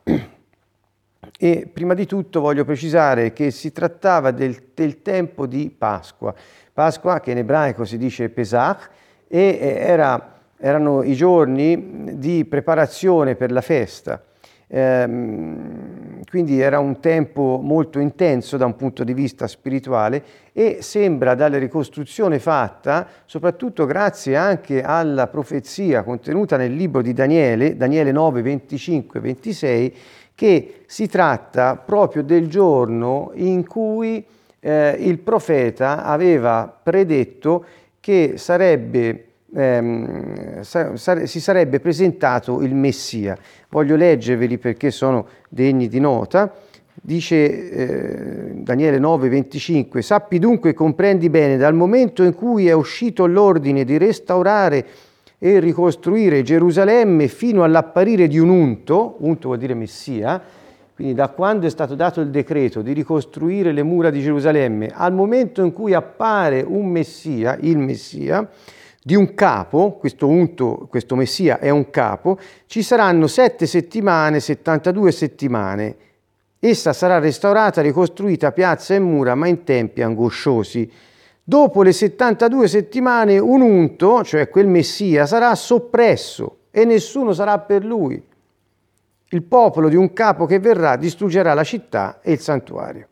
e 1.39 1.69
prima 1.71 1.93
di 1.93 2.05
tutto 2.05 2.41
voglio 2.41 2.65
precisare 2.65 3.33
che 3.33 3.51
si 3.51 3.71
trattava 3.71 4.31
del, 4.31 4.69
del, 4.73 5.01
tempo 5.01 5.45
di 5.45 5.73
Pasqua. 5.75 6.33
Pasqua 6.73 7.19
che 7.19 7.31
in 7.31 7.37
ebraico 7.37 7.85
si 7.85 7.97
dice 7.97 8.29
Pesach 8.29 8.89
e 9.27 9.57
era, 9.59 10.39
erano 10.57 11.03
i 11.03 11.13
giorni 11.13 12.17
di 12.17 12.45
preparazione 12.45 13.35
per 13.35 13.51
la 13.51 13.61
festa. 13.61 14.21
Ehm, 14.69 16.23
quindi 16.29 16.59
era 16.59 16.79
un 16.79 16.99
tempo 16.99 17.59
molto 17.63 17.99
intenso 17.99 18.57
da 18.57 18.65
un 18.65 18.75
punto 18.75 19.05
di 19.05 19.13
vista 19.13 19.47
spirituale 19.47 20.23
e 20.51 20.79
sembra 20.81 21.35
dalle 21.35 21.57
ricostruzioni 21.57 22.37
fatta, 22.37 23.07
soprattutto 23.25 23.85
grazie 23.85 24.35
anche 24.35 24.81
alla 24.81 25.27
profezia 25.27 26.03
contenuta 26.03 26.57
nel 26.57 26.75
libro 26.75 27.01
di 27.01 27.13
Daniele, 27.13 27.77
Daniele 27.77 28.11
9, 28.11 28.41
25, 28.41 29.19
26, 29.21 29.95
che 30.35 30.83
si 30.85 31.07
tratta 31.07 31.77
proprio 31.77 32.23
del 32.23 32.47
giorno 32.47 33.31
in 33.35 33.65
cui 33.65 34.23
eh, 34.59 34.95
il 34.99 35.19
profeta 35.19 36.03
aveva 36.03 36.71
predetto 36.83 37.65
che 37.99 38.33
sarebbe, 38.35 39.26
ehm, 39.55 40.61
sa- 40.61 41.25
si 41.25 41.39
sarebbe 41.39 41.79
presentato 41.79 42.61
il 42.61 42.75
Messia. 42.75 43.37
Voglio 43.69 43.95
leggerveli 43.95 44.57
perché 44.57 44.91
sono 44.91 45.27
degni 45.49 45.87
di 45.87 45.99
nota. 45.99 46.53
Dice 46.99 47.69
eh, 47.69 48.51
Daniele 48.55 48.99
9:25, 48.99 49.99
sappi 49.99 50.39
dunque 50.39 50.71
e 50.71 50.73
comprendi 50.73 51.29
bene, 51.29 51.57
dal 51.57 51.75
momento 51.75 52.23
in 52.23 52.33
cui 52.33 52.67
è 52.67 52.73
uscito 52.73 53.25
l'ordine 53.27 53.85
di 53.85 53.97
restaurare 53.97 54.85
e 55.39 55.59
ricostruire 55.59 56.41
Gerusalemme 56.41 57.27
fino 57.27 57.63
all'apparire 57.63 58.27
di 58.27 58.39
un 58.39 58.49
unto, 58.49 59.17
unto 59.19 59.49
vuol 59.49 59.59
dire 59.59 59.75
Messia, 59.75 60.41
quindi 60.95 61.13
da 61.13 61.29
quando 61.29 61.67
è 61.67 61.69
stato 61.69 61.93
dato 61.93 62.21
il 62.21 62.29
decreto 62.29 62.81
di 62.81 62.91
ricostruire 62.91 63.71
le 63.71 63.83
mura 63.83 64.09
di 64.09 64.19
Gerusalemme 64.19 64.89
al 64.91 65.13
momento 65.13 65.61
in 65.63 65.71
cui 65.71 65.93
appare 65.93 66.65
un 66.67 66.87
Messia, 66.87 67.55
il 67.61 67.77
Messia, 67.77 68.49
di 69.07 69.15
un 69.15 69.35
capo, 69.35 69.93
questo 69.93 70.27
unto, 70.27 70.85
questo 70.89 71.15
Messia 71.15 71.59
è 71.59 71.69
un 71.69 71.89
capo, 71.91 72.37
ci 72.65 72.83
saranno 72.83 73.27
sette 73.27 73.65
settimane, 73.65 74.41
72 74.41 75.13
settimane. 75.13 75.95
Essa 76.59 76.91
sarà 76.91 77.17
restaurata, 77.17 77.81
ricostruita 77.81 78.51
piazza 78.51 78.95
e 78.95 78.99
mura, 78.99 79.33
ma 79.33 79.47
in 79.47 79.63
tempi 79.63 80.01
angosciosi. 80.01 80.91
Dopo 81.41 81.83
le 81.83 81.93
72 81.93 82.67
settimane 82.67 83.39
un 83.39 83.61
unto, 83.61 84.25
cioè 84.25 84.49
quel 84.49 84.67
Messia, 84.67 85.25
sarà 85.25 85.55
soppresso 85.55 86.57
e 86.69 86.83
nessuno 86.83 87.31
sarà 87.31 87.59
per 87.59 87.85
lui. 87.85 88.21
Il 89.29 89.43
popolo 89.43 89.87
di 89.87 89.95
un 89.95 90.11
capo 90.11 90.45
che 90.45 90.59
verrà 90.59 90.97
distruggerà 90.97 91.53
la 91.53 91.63
città 91.63 92.19
e 92.21 92.33
il 92.33 92.41
santuario. 92.41 93.07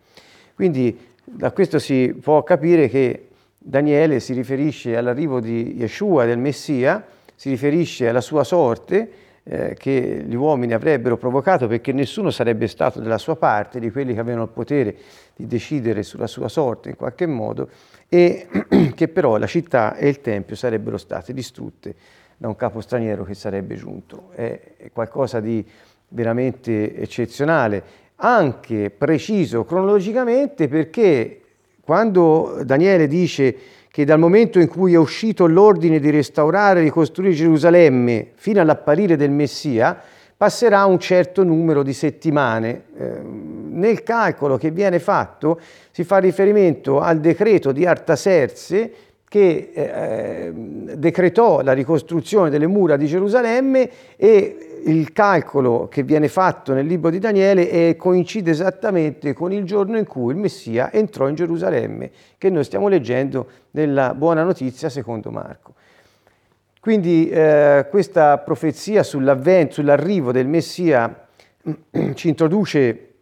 Quindi 0.55 1.13
da 1.23 1.53
questo 1.53 1.79
si 1.79 2.13
può 2.21 2.43
capire 2.43 2.89
che 2.89 3.29
Daniele 3.67 4.19
si 4.19 4.33
riferisce 4.33 4.95
all'arrivo 4.95 5.39
di 5.39 5.73
Yeshua, 5.75 6.25
del 6.25 6.37
Messia, 6.37 7.03
si 7.33 7.49
riferisce 7.49 8.07
alla 8.07 8.21
sua 8.21 8.43
sorte 8.43 9.09
eh, 9.41 9.73
che 9.73 10.23
gli 10.23 10.35
uomini 10.35 10.73
avrebbero 10.73 11.17
provocato 11.17 11.65
perché 11.65 11.91
nessuno 11.91 12.29
sarebbe 12.29 12.67
stato 12.67 12.99
dalla 12.99 13.17
sua 13.17 13.35
parte, 13.35 13.79
di 13.79 13.89
quelli 13.89 14.13
che 14.13 14.19
avevano 14.19 14.43
il 14.43 14.49
potere 14.49 14.95
di 15.35 15.47
decidere 15.47 16.03
sulla 16.03 16.27
sua 16.27 16.47
sorte 16.47 16.89
in 16.89 16.95
qualche 16.95 17.25
modo, 17.25 17.69
e 18.07 18.47
che 18.93 19.07
però 19.07 19.37
la 19.37 19.47
città 19.47 19.95
e 19.95 20.09
il 20.09 20.21
Tempio 20.21 20.55
sarebbero 20.55 20.99
state 20.99 21.33
distrutte 21.33 21.95
da 22.37 22.47
un 22.47 22.55
capo 22.55 22.81
straniero 22.81 23.23
che 23.23 23.33
sarebbe 23.33 23.73
giunto. 23.73 24.29
È, 24.35 24.59
qualcosa 24.93 25.39
di 25.39 25.65
veramente 26.09 26.95
eccezionale, 26.95 27.83
anche 28.17 28.91
preciso 28.91 29.65
cronologicamente 29.65 30.67
perché 30.67 31.39
quando 31.85 32.61
Daniele 32.63 33.07
dice 33.07 33.55
che 33.91 34.05
dal 34.05 34.17
momento 34.17 34.59
in 34.59 34.67
cui 34.67 34.93
è 34.95 34.97
uscito 34.97 35.45
l'ordine 35.45 35.99
di 35.99 36.09
restaurare 36.09 36.79
e 36.79 36.83
ricostruire 36.83 37.35
Gerusalemme 37.35 38.31
fino 38.33 38.59
all'apparire 38.59 39.15
del 39.15 39.29
Messia, 39.29 39.97
passerà 40.35 40.83
un 40.85 40.99
certo 40.99 41.43
numero 41.43 41.83
di 41.83 41.93
settimane. 41.93 42.81
Eh, 42.97 43.21
nel 43.21 44.01
calcolo 44.01 44.57
che 44.57 44.71
viene 44.71 44.99
fatto 44.99 45.59
si 45.91 46.03
fa 46.03 46.17
riferimento 46.17 46.99
al 46.99 47.19
decreto 47.19 47.71
di 47.71 47.85
Artaserse 47.85 48.91
che 49.29 49.71
eh, 49.73 50.51
decretò 50.53 51.61
la 51.61 51.73
ricostruzione 51.73 52.49
delle 52.49 52.67
mura 52.67 52.97
di 52.97 53.05
Gerusalemme 53.05 53.89
e 54.15 54.74
il 54.85 55.11
calcolo 55.13 55.87
che 55.87 56.03
viene 56.03 56.27
fatto 56.27 56.73
nel 56.73 56.85
libro 56.85 57.09
di 57.09 57.19
Daniele 57.19 57.69
è, 57.69 57.95
coincide 57.95 58.51
esattamente 58.51 59.33
con 59.33 59.51
il 59.51 59.63
giorno 59.63 59.97
in 59.97 60.05
cui 60.05 60.33
il 60.33 60.39
Messia 60.39 60.91
entrò 60.91 61.27
in 61.27 61.35
Gerusalemme, 61.35 62.11
che 62.37 62.49
noi 62.49 62.63
stiamo 62.63 62.87
leggendo 62.87 63.47
nella 63.71 64.13
buona 64.13 64.43
notizia 64.43 64.89
secondo 64.89 65.31
Marco. 65.31 65.73
Quindi 66.79 67.27
eh, 67.29 67.87
questa 67.89 68.37
profezia 68.37 69.01
sull'arrivo 69.01 70.31
del 70.31 70.47
Messia 70.47 71.27
ci 72.13 72.27
introduce 72.27 73.13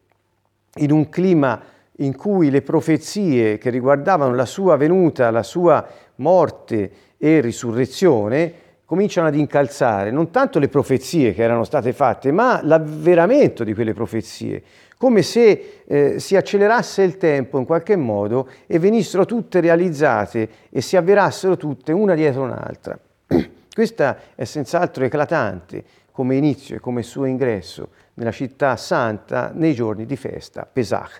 in 0.75 0.91
un 0.91 1.07
clima 1.07 1.61
in 1.97 2.15
cui 2.15 2.49
le 2.49 2.61
profezie 2.61 3.57
che 3.57 3.69
riguardavano 3.69 4.35
la 4.35 4.45
sua 4.45 4.75
venuta, 4.75 5.31
la 5.31 5.43
sua 5.43 5.87
morte 6.15 6.91
e 7.17 7.39
risurrezione 7.39 8.53
cominciano 8.93 9.25
ad 9.25 9.33
incalzare 9.33 10.11
non 10.11 10.29
tanto 10.29 10.59
le 10.59 10.67
profezie 10.67 11.33
che 11.33 11.41
erano 11.41 11.63
state 11.63 11.93
fatte, 11.93 12.31
ma 12.31 12.59
l'avveramento 12.61 13.63
di 13.63 13.73
quelle 13.73 13.95
profezie, 13.95 14.61
come 14.99 15.23
se 15.23 15.81
eh, 15.87 16.19
si 16.19 16.35
accelerasse 16.35 17.01
il 17.01 17.17
tempo 17.17 17.57
in 17.57 17.65
qualche 17.65 17.95
modo 17.95 18.47
e 18.67 18.77
venissero 18.77 19.25
tutte 19.25 19.61
realizzate 19.61 20.47
e 20.69 20.79
si 20.81 20.95
avverassero 20.95 21.57
tutte 21.57 21.91
una 21.91 22.13
dietro 22.13 22.43
un'altra. 22.43 22.95
Questa 23.73 24.17
è 24.35 24.43
senz'altro 24.43 25.05
eclatante 25.05 25.83
come 26.11 26.35
inizio 26.35 26.75
e 26.75 26.79
come 26.79 27.01
suo 27.01 27.25
ingresso 27.25 27.89
nella 28.13 28.31
città 28.31 28.75
santa 28.77 29.49
nei 29.55 29.73
giorni 29.73 30.05
di 30.05 30.15
festa, 30.15 30.69
Pesach. 30.71 31.19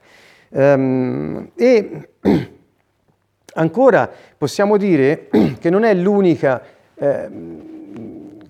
Um, 0.49 1.49
e 1.55 2.09
ancora 3.55 4.07
possiamo 4.37 4.77
dire 4.77 5.27
che 5.57 5.71
non 5.71 5.83
è 5.83 5.95
l'unica 5.95 6.81
eh, 7.03 7.29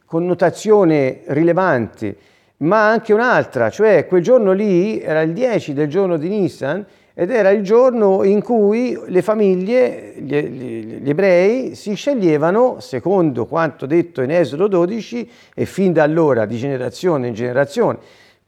connotazione 0.05 1.21
rilevante, 1.25 2.15
ma 2.57 2.87
anche 2.87 3.13
un'altra, 3.13 3.71
cioè 3.71 4.05
quel 4.05 4.21
giorno 4.21 4.51
lì 4.51 5.01
era 5.01 5.21
il 5.21 5.33
10 5.33 5.73
del 5.73 5.87
giorno 5.87 6.17
di 6.17 6.29
Nissan 6.29 6.85
ed 7.15 7.31
era 7.31 7.49
il 7.49 7.63
giorno 7.63 8.23
in 8.23 8.43
cui 8.43 8.95
le 9.07 9.21
famiglie, 9.23 10.13
gli, 10.17 10.35
gli, 10.35 10.99
gli, 11.01 11.09
ebrei, 11.09 11.73
si 11.73 11.95
sceglievano, 11.95 12.79
secondo 12.79 13.47
quanto 13.47 13.87
detto 13.87 14.21
in 14.21 14.29
Esodo 14.29 14.67
12, 14.67 15.29
e 15.55 15.65
fin 15.65 15.91
da 15.91 16.03
allora 16.03 16.45
di 16.45 16.57
generazione 16.57 17.27
in 17.27 17.33
generazione, 17.33 17.97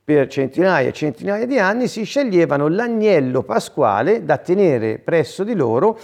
per 0.03 0.27
centinaia 0.27 0.89
e 0.89 0.93
centinaia 0.93 1.47
di 1.47 1.57
anni, 1.57 1.87
si 1.87 2.03
sceglievano 2.03 2.67
l'agnello 2.67 3.41
pasquale 3.41 4.23
da 4.23 4.37
tenere 4.37 4.99
presso 4.99 5.43
di 5.43 5.55
loro 5.55 5.97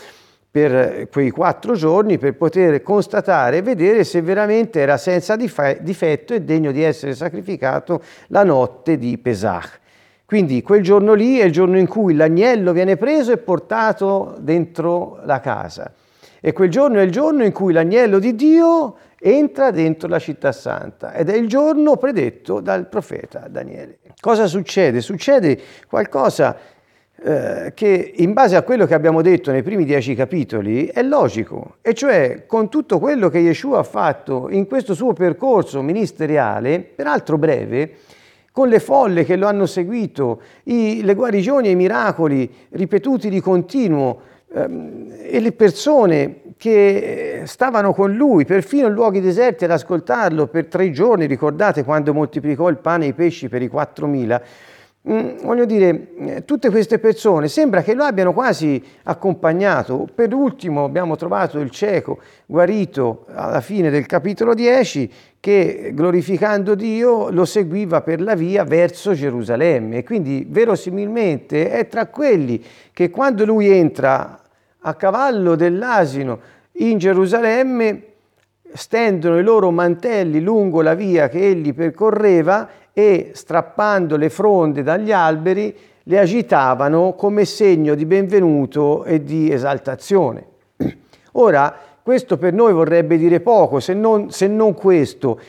per 0.51 1.07
quei 1.09 1.29
quattro 1.29 1.75
giorni 1.75 2.17
per 2.17 2.35
poter 2.35 2.81
constatare 2.81 3.57
e 3.57 3.61
vedere 3.61 4.03
se 4.03 4.21
veramente 4.21 4.81
era 4.81 4.97
senza 4.97 5.37
difetto 5.37 6.33
e 6.33 6.41
degno 6.41 6.73
di 6.73 6.83
essere 6.83 7.15
sacrificato 7.15 8.03
la 8.27 8.43
notte 8.43 8.97
di 8.97 9.17
Pesach. 9.17 9.79
Quindi 10.25 10.61
quel 10.61 10.83
giorno 10.83 11.13
lì 11.13 11.39
è 11.39 11.45
il 11.45 11.53
giorno 11.53 11.77
in 11.77 11.87
cui 11.87 12.15
l'agnello 12.15 12.73
viene 12.73 12.97
preso 12.97 13.31
e 13.31 13.37
portato 13.37 14.35
dentro 14.39 15.19
la 15.23 15.39
casa. 15.39 15.93
E 16.41 16.51
quel 16.53 16.69
giorno 16.69 16.99
è 16.99 17.03
il 17.03 17.11
giorno 17.11 17.45
in 17.45 17.51
cui 17.53 17.71
l'agnello 17.71 18.19
di 18.19 18.35
Dio 18.35 18.95
entra 19.19 19.71
dentro 19.71 20.09
la 20.09 20.19
città 20.19 20.51
santa 20.51 21.13
ed 21.13 21.29
è 21.29 21.35
il 21.35 21.47
giorno 21.47 21.95
predetto 21.95 22.59
dal 22.59 22.87
profeta 22.89 23.47
Daniele. 23.47 23.99
Cosa 24.19 24.47
succede? 24.47 24.99
Succede 24.99 25.59
qualcosa 25.87 26.57
eh, 27.23 27.73
che 27.75 28.13
in 28.15 28.33
base 28.33 28.55
a 28.55 28.63
quello 28.63 28.87
che 28.87 28.95
abbiamo 28.95 29.21
detto 29.21 29.51
nei 29.51 29.61
primi 29.61 29.85
dieci 29.85 30.15
capitoli 30.15 30.87
è 30.87 31.03
logico, 31.03 31.75
e 31.81 31.93
cioè 31.93 32.45
con 32.47 32.67
tutto 32.67 32.97
quello 32.97 33.29
che 33.29 33.37
Yeshua 33.37 33.77
ha 33.77 33.83
fatto 33.83 34.47
in 34.49 34.65
questo 34.65 34.95
suo 34.95 35.13
percorso 35.13 35.83
ministeriale, 35.83 36.79
peraltro 36.79 37.37
breve, 37.37 37.91
con 38.51 38.69
le 38.69 38.79
folle 38.79 39.23
che 39.23 39.35
lo 39.35 39.45
hanno 39.45 39.67
seguito, 39.67 40.41
i, 40.63 41.01
le 41.03 41.13
guarigioni 41.13 41.67
e 41.67 41.71
i 41.71 41.75
miracoli 41.75 42.51
ripetuti 42.69 43.29
di 43.29 43.39
continuo 43.39 44.21
ehm, 44.51 45.13
e 45.21 45.39
le 45.39 45.51
persone 45.51 46.37
che 46.57 47.43
stavano 47.45 47.93
con 47.93 48.15
lui, 48.15 48.45
perfino 48.45 48.87
in 48.87 48.93
luoghi 48.93 49.21
deserti 49.21 49.65
ad 49.65 49.71
ascoltarlo 49.71 50.47
per 50.47 50.65
tre 50.65 50.89
giorni, 50.89 51.27
ricordate 51.27 51.83
quando 51.83 52.13
moltiplicò 52.13 52.67
il 52.67 52.77
pane 52.77 53.05
e 53.05 53.09
i 53.09 53.13
pesci 53.13 53.47
per 53.47 53.61
i 53.61 53.69
4.000, 53.71 54.41
Mm, 55.09 55.37
voglio 55.41 55.65
dire, 55.65 56.09
eh, 56.19 56.45
tutte 56.45 56.69
queste 56.69 56.99
persone 56.99 57.47
sembra 57.47 57.81
che 57.81 57.95
lo 57.95 58.03
abbiano 58.03 58.33
quasi 58.33 58.79
accompagnato. 59.03 60.07
Per 60.13 60.31
ultimo 60.31 60.83
abbiamo 60.83 61.15
trovato 61.15 61.57
il 61.57 61.71
cieco 61.71 62.19
guarito 62.45 63.25
alla 63.33 63.61
fine 63.61 63.89
del 63.89 64.05
capitolo 64.05 64.53
10 64.53 65.11
che 65.39 65.89
glorificando 65.95 66.75
Dio 66.75 67.31
lo 67.31 67.45
seguiva 67.45 68.01
per 68.01 68.21
la 68.21 68.35
via 68.35 68.63
verso 68.63 69.15
Gerusalemme 69.15 69.97
e 69.97 70.03
quindi 70.03 70.45
verosimilmente 70.47 71.71
è 71.71 71.87
tra 71.87 72.05
quelli 72.05 72.63
che 72.93 73.09
quando 73.09 73.43
lui 73.43 73.71
entra 73.71 74.39
a 74.81 74.93
cavallo 74.93 75.55
dell'asino 75.55 76.39
in 76.73 76.99
Gerusalemme 76.99 78.03
stendono 78.73 79.39
i 79.39 79.43
loro 79.43 79.71
mantelli 79.71 80.41
lungo 80.41 80.83
la 80.83 80.93
via 80.93 81.27
che 81.27 81.39
egli 81.39 81.73
percorreva 81.73 82.69
e 82.93 83.31
strappando 83.33 84.17
le 84.17 84.29
fronde 84.29 84.83
dagli 84.83 85.11
alberi 85.11 85.75
le 86.03 86.19
agitavano 86.19 87.13
come 87.13 87.45
segno 87.45 87.95
di 87.95 88.05
benvenuto 88.05 89.03
e 89.03 89.23
di 89.23 89.51
esaltazione. 89.51 90.45
Ora, 91.33 91.73
questo 92.01 92.37
per 92.37 92.53
noi 92.53 92.73
vorrebbe 92.73 93.17
dire 93.17 93.39
poco, 93.39 93.79
se 93.79 93.93
non, 93.93 94.31
se 94.31 94.47
non 94.47 94.73
questo. 94.73 95.39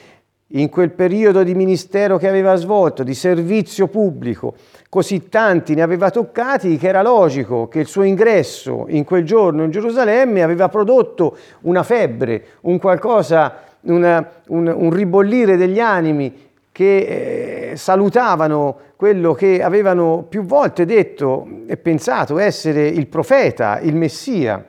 in 0.55 0.69
quel 0.69 0.91
periodo 0.91 1.43
di 1.43 1.55
ministero 1.55 2.19
che 2.19 2.29
aveva 2.29 2.57
svolto, 2.57 3.03
di 3.03 3.15
servizio 3.15 3.89
pubblico, 3.89 4.55
così 4.91 5.31
tanti 5.31 5.75
ne 5.75 5.81
aveva 5.81 6.11
toccati 6.11 6.77
che 6.77 6.89
era 6.89 7.01
logico 7.01 7.69
che 7.69 7.81
il 7.81 7.87
suo 7.87 8.03
ingresso 8.03 8.85
in 8.89 9.05
quel 9.05 9.25
giorno 9.25 9.65
in 9.65 9.71
Gerusalemme 9.71 10.43
aveva 10.43 10.69
prodotto 10.69 11.39
una 11.63 11.83
febbre, 11.83 12.45
un 12.63 12.79
qualcosa, 12.79 13.61
una, 13.85 14.31
un, 14.49 14.67
un 14.67 14.91
ribollire 14.91 15.57
degli 15.57 15.81
animi 15.81 16.52
che 16.73 17.71
eh, 17.71 17.77
salutavano 17.77 18.79
quello 18.97 19.35
che 19.35 19.63
avevano 19.63 20.25
più 20.29 20.43
volte 20.45 20.87
detto 20.87 21.47
e 21.67 21.77
pensato 21.77 22.39
essere 22.39 22.87
il 22.87 23.07
profeta, 23.07 23.79
il 23.81 23.95
Messia, 23.95 24.65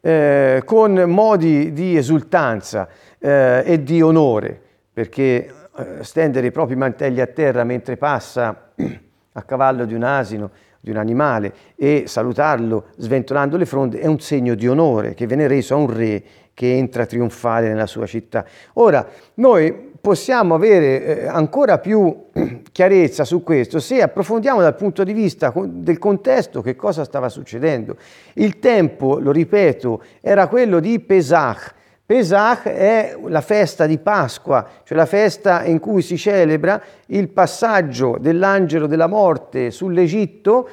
eh, 0.00 0.62
con 0.64 0.92
modi 1.06 1.72
di 1.72 1.96
esultanza 1.96 2.88
eh, 3.18 3.62
e 3.64 3.82
di 3.82 4.00
onore, 4.00 4.60
perché 4.92 5.52
eh, 5.76 6.04
stendere 6.04 6.46
i 6.46 6.50
propri 6.52 6.76
mantelli 6.76 7.20
a 7.20 7.26
terra 7.26 7.64
mentre 7.64 7.96
passa 7.96 8.72
a 9.32 9.42
cavallo 9.42 9.86
di 9.86 9.94
un 9.94 10.04
asino, 10.04 10.50
di 10.78 10.90
un 10.90 10.98
animale 10.98 11.52
e 11.74 12.04
salutarlo 12.06 12.88
sventolando 12.96 13.56
le 13.56 13.64
fronde 13.64 13.98
è 13.98 14.06
un 14.06 14.20
segno 14.20 14.54
di 14.54 14.68
onore 14.68 15.14
che 15.14 15.26
viene 15.26 15.48
reso 15.48 15.74
a 15.74 15.78
un 15.78 15.90
re 15.90 16.22
che 16.52 16.76
entra 16.76 17.06
trionfale 17.06 17.68
nella 17.68 17.86
sua 17.86 18.06
città. 18.06 18.44
Ora, 18.74 19.08
noi 19.34 19.92
possiamo 20.04 20.54
avere 20.54 21.22
eh, 21.22 21.26
ancora 21.26 21.78
più 21.78 22.26
chiarezza 22.70 23.24
su 23.24 23.42
questo 23.42 23.80
se 23.80 24.02
approfondiamo 24.02 24.60
dal 24.60 24.76
punto 24.76 25.02
di 25.02 25.14
vista 25.14 25.50
del 25.56 25.96
contesto 25.96 26.60
che 26.60 26.76
cosa 26.76 27.04
stava 27.04 27.30
succedendo. 27.30 27.96
Il 28.34 28.58
tempo, 28.58 29.18
lo 29.18 29.30
ripeto, 29.30 30.02
era 30.20 30.46
quello 30.48 30.78
di 30.78 31.00
Pesach. 31.00 31.72
Pesach 32.04 32.64
è 32.64 33.16
la 33.28 33.40
festa 33.40 33.86
di 33.86 33.96
Pasqua, 33.96 34.68
cioè 34.84 34.98
la 34.98 35.06
festa 35.06 35.64
in 35.64 35.78
cui 35.80 36.02
si 36.02 36.18
celebra 36.18 36.78
il 37.06 37.30
passaggio 37.30 38.18
dell'angelo 38.20 38.86
della 38.86 39.06
morte 39.06 39.70
sull'Egitto 39.70 40.68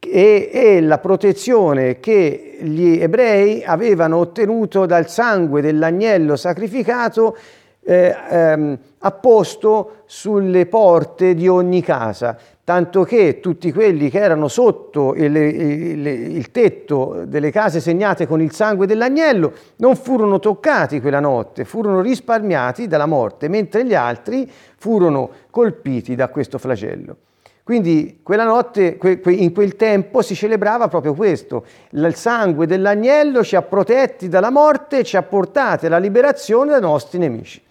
e, 0.00 0.50
e, 0.52 0.80
la 0.80 0.98
protezione 0.98 2.00
che 2.00 2.58
gli 2.60 2.98
ebrei 3.00 3.62
avevano 3.62 4.16
ottenuto 4.16 4.84
dal 4.84 5.08
sangue 5.08 5.62
dell'agnello 5.62 6.34
sacrificato 6.34 7.36
eh, 7.84 8.16
ehm, 8.30 8.78
apposto 8.98 10.02
sulle 10.06 10.66
porte 10.66 11.34
di 11.34 11.46
ogni 11.46 11.82
casa, 11.82 12.36
tanto 12.64 13.04
che 13.04 13.40
tutti 13.40 13.70
quelli 13.72 14.08
che 14.08 14.18
erano 14.18 14.48
sotto 14.48 15.14
il, 15.14 15.36
il, 15.36 16.06
il, 16.06 16.50
tetto 16.50 17.24
delle 17.26 17.50
case 17.50 17.80
segnate 17.80 18.26
con 18.26 18.40
il 18.40 18.52
sangue 18.52 18.86
dell'agnello 18.86 19.52
non 19.76 19.96
furono 19.96 20.38
toccati 20.38 21.00
quella 21.00 21.20
notte, 21.20 21.66
furono 21.66 22.00
risparmiati 22.00 22.86
dalla 22.86 23.06
morte, 23.06 23.48
mentre 23.48 23.84
gli 23.84 23.94
altri 23.94 24.50
furono 24.76 25.30
colpiti 25.50 26.14
da 26.14 26.28
questo 26.28 26.56
flagello. 26.56 27.16
Quindi 27.64 28.20
quella 28.22 28.44
notte, 28.44 28.98
in 29.26 29.52
quel 29.54 29.76
tempo, 29.76 30.20
si 30.20 30.34
celebrava 30.34 30.88
proprio 30.88 31.14
questo. 31.14 31.64
Il 31.90 32.14
sangue 32.14 32.66
dell'agnello 32.66 33.42
ci 33.42 33.56
ha 33.56 33.62
protetti 33.62 34.28
dalla 34.28 34.50
morte, 34.50 35.02
ci 35.02 35.16
ha 35.16 35.22
portati 35.22 35.86
alla 35.86 35.96
liberazione 35.96 36.72
dai 36.72 36.82
nostri 36.82 37.18
nemici. 37.18 37.62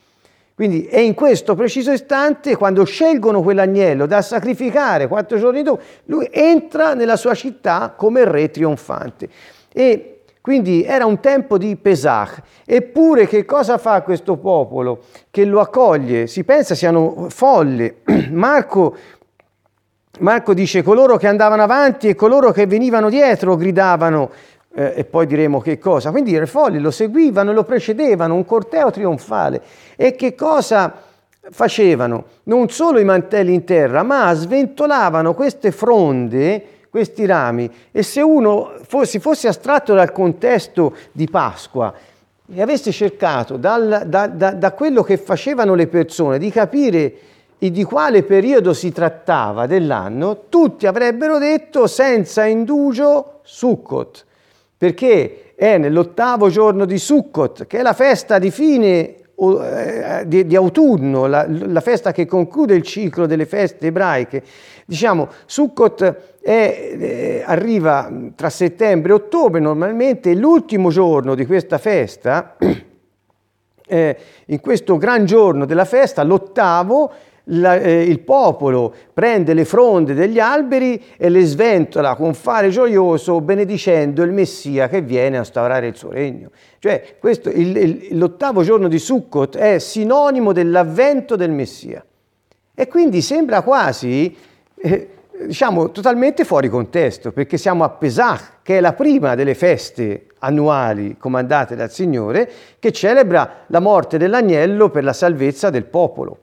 Quindi 0.56 0.86
è 0.86 1.00
in 1.00 1.16
questo 1.16 1.56
preciso 1.56 1.92
istante, 1.92 2.56
quando 2.56 2.84
scelgono 2.86 3.42
quell'agnello 3.42 4.06
da 4.06 4.22
sacrificare 4.22 5.08
quattro 5.08 5.40
giorni 5.40 5.64
dopo, 5.64 5.82
lui 6.06 6.28
entra 6.32 6.94
nella 6.94 7.16
sua 7.16 7.34
città 7.34 7.94
come 7.96 8.24
re 8.24 8.52
trionfante. 8.52 9.30
E 9.74 10.14
quindi 10.44 10.84
era 10.84 11.06
un 11.06 11.22
tempo 11.22 11.58
di 11.58 11.76
Pesach. 11.78 12.42
Eppure 12.66 13.28
che 13.28 13.46
cosa 13.46 13.78
fa 13.78 14.02
questo 14.02 14.36
popolo 14.36 15.04
che 15.32 15.46
lo 15.46 15.60
accoglie? 15.60 16.28
Si 16.28 16.44
pensa 16.44 16.76
siano 16.76 17.28
folle. 17.30 18.02
Marco, 18.30 18.96
Marco 20.20 20.54
dice 20.54 20.84
coloro 20.84 21.18
che 21.18 21.28
andavano 21.28 21.64
avanti 21.64 22.10
e 22.10 22.16
coloro 22.16 22.52
che 22.52 22.68
venivano 22.68 23.10
dietro 23.10 23.56
gridavano 23.56 24.30
eh, 24.76 24.94
e 24.96 25.06
poi 25.06 25.28
diremo 25.28 25.60
che 25.62 25.78
cosa. 25.78 26.12
Quindi 26.12 26.32
i 26.32 26.46
folli 26.46 26.80
lo 26.80 26.92
seguivano, 26.92 27.54
lo 27.54 27.64
precedevano, 27.64 28.36
un 28.36 28.46
corteo 28.46 28.92
trionfale. 28.92 29.62
E 29.96 30.16
che 30.16 30.36
cosa 30.36 30.94
facevano? 31.52 32.26
Non 32.44 32.70
solo 32.70 33.00
i 33.00 33.04
mantelli 33.04 33.54
in 33.54 33.64
terra, 33.64 34.04
ma 34.04 34.34
sventolavano 34.34 35.34
queste 35.34 35.72
fronde, 35.72 36.66
questi 36.90 37.26
rami. 37.26 37.70
E 37.92 38.04
se 38.04 38.22
uno 38.22 38.72
si 39.04 39.20
fosse 39.20 39.48
astratto 39.48 39.94
dal 39.94 40.12
contesto 40.12 40.96
di 41.12 41.28
Pasqua 41.30 41.94
e 42.52 42.62
avesse 42.62 42.92
cercato 42.92 43.58
dal, 43.58 44.04
da, 44.06 44.28
da, 44.28 44.52
da 44.52 44.72
quello 44.74 45.04
che 45.04 45.18
facevano 45.18 45.76
le 45.76 45.88
persone 45.88 46.38
di 46.38 46.52
capire 46.52 47.14
di 47.64 47.84
quale 47.86 48.24
periodo 48.24 48.74
si 48.74 48.92
trattava 48.92 49.68
dell'anno, 49.68 50.50
tutti 50.50 50.86
avrebbero 50.86 51.38
detto 51.38 51.88
senza 51.88 52.44
indugio 52.44 53.40
Sukkot 53.44 54.26
perché 54.84 55.54
è 55.56 55.78
nell'ottavo 55.78 56.50
giorno 56.50 56.84
di 56.84 56.98
Sukkot, 56.98 57.68
che 57.68 57.80
è 57.80 57.82
la 57.82 57.94
festa 57.94 58.38
di 58.38 58.52
fine 58.52 59.16
eh, 59.34 60.24
di, 60.26 60.46
di, 60.46 60.58
autunno, 60.58 61.26
la, 61.26 61.46
la, 61.48 61.80
festa 61.80 62.12
che 62.12 62.26
conclude 62.26 62.76
il 62.76 62.82
ciclo 62.82 63.26
delle 63.26 63.46
feste 63.46 63.88
ebraiche. 63.88 64.44
Diciamo, 64.86 65.30
Sukkot 65.46 66.04
è, 66.42 66.96
eh, 67.00 67.44
arriva 67.46 68.12
tra 68.36 68.50
settembre 68.50 69.14
e 69.14 69.16
ottobre 69.16 69.62
normalmente, 69.62 70.36
l'ultimo 70.36 70.90
giorno 70.90 71.34
di 71.34 71.46
questa 71.46 71.78
festa, 71.78 72.58
eh, 73.88 74.18
in 74.48 74.60
questo 74.60 74.98
gran 74.98 75.24
giorno 75.24 75.64
della 75.64 75.86
festa, 75.86 76.24
l'ottavo, 76.24 77.10
la, 77.46 77.76
eh, 77.76 78.04
il 78.04 78.20
popolo 78.22 78.94
prende 79.14 79.54
le 79.54 79.66
fronde 79.66 80.14
degli 80.14 80.40
alberi 80.40 81.02
e 81.18 81.30
le 81.30 81.44
sventola 81.44 82.16
con 82.16 82.34
fare 82.34 82.70
gioioso 82.70 83.42
benedicendo 83.42 84.24
il 84.24 84.32
Messia 84.32 84.88
che 84.88 85.02
viene 85.02 85.36
a 85.36 85.40
instaurare 85.40 85.88
il 85.88 85.96
suo 85.96 86.12
regno. 86.12 86.52
Cioè 86.80 87.18
questo, 87.20 87.50
il, 87.50 87.76
il, 87.76 88.18
l'ottavo 88.18 88.64
giorno 88.64 88.88
di 88.88 89.00
Sukkot 89.00 89.58
è 89.58 89.80
sinonimo 89.80 90.54
dell'avvento 90.54 91.36
del 91.36 91.52
Messia. 91.52 92.04
E 92.76 92.88
quindi 92.88 93.22
sembra 93.22 93.62
quasi, 93.62 94.36
eh, 94.76 95.10
diciamo, 95.46 95.92
totalmente 95.92 96.44
fuori 96.44 96.70
contesto, 96.70 97.32
perché 97.32 97.58
siamo 97.58 97.84
a 97.84 97.90
Pesach, 97.90 98.62
che 98.64 98.78
è 98.78 98.82
la 98.82 98.94
prima 98.94 99.36
delle 99.36 99.54
feste 99.54 100.28
annuali 100.40 101.16
comandate 101.18 101.76
dal 101.76 101.92
Signore, 101.92 102.50
che 102.80 102.92
celebra 102.92 103.66
la 103.68 103.80
morte 103.80 104.18
dell'agnello 104.18 104.90
per 104.90 105.04
la 105.04 105.14
salvezza 105.14 105.70
del 105.70 105.86
popolo. 105.86 106.43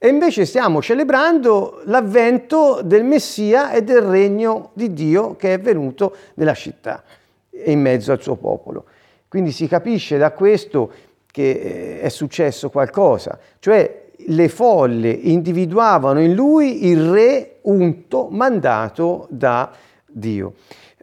E 0.00 0.06
invece 0.06 0.44
stiamo 0.44 0.80
celebrando 0.80 1.82
l'avvento 1.86 2.82
del 2.84 3.02
Messia 3.02 3.72
e 3.72 3.82
del 3.82 4.00
regno 4.02 4.70
di 4.74 4.92
Dio 4.92 5.34
che 5.34 5.54
è 5.54 5.60
venuto 5.60 6.14
nella 6.34 6.54
città 6.54 7.02
e 7.50 7.72
in 7.72 7.80
mezzo 7.80 8.12
al 8.12 8.22
suo 8.22 8.36
popolo. 8.36 8.84
Quindi 9.26 9.50
si 9.50 9.66
capisce 9.66 10.16
da 10.16 10.30
questo 10.30 10.92
che 11.26 11.50
eh, 11.50 12.00
è 12.00 12.08
successo 12.10 12.70
qualcosa, 12.70 13.40
cioè 13.58 14.06
le 14.26 14.48
folle 14.48 15.10
individuavano 15.10 16.20
in 16.20 16.32
lui 16.32 16.86
il 16.86 17.10
re 17.10 17.56
unto 17.62 18.28
mandato 18.30 19.26
da 19.30 19.70
Dio. 20.06 20.54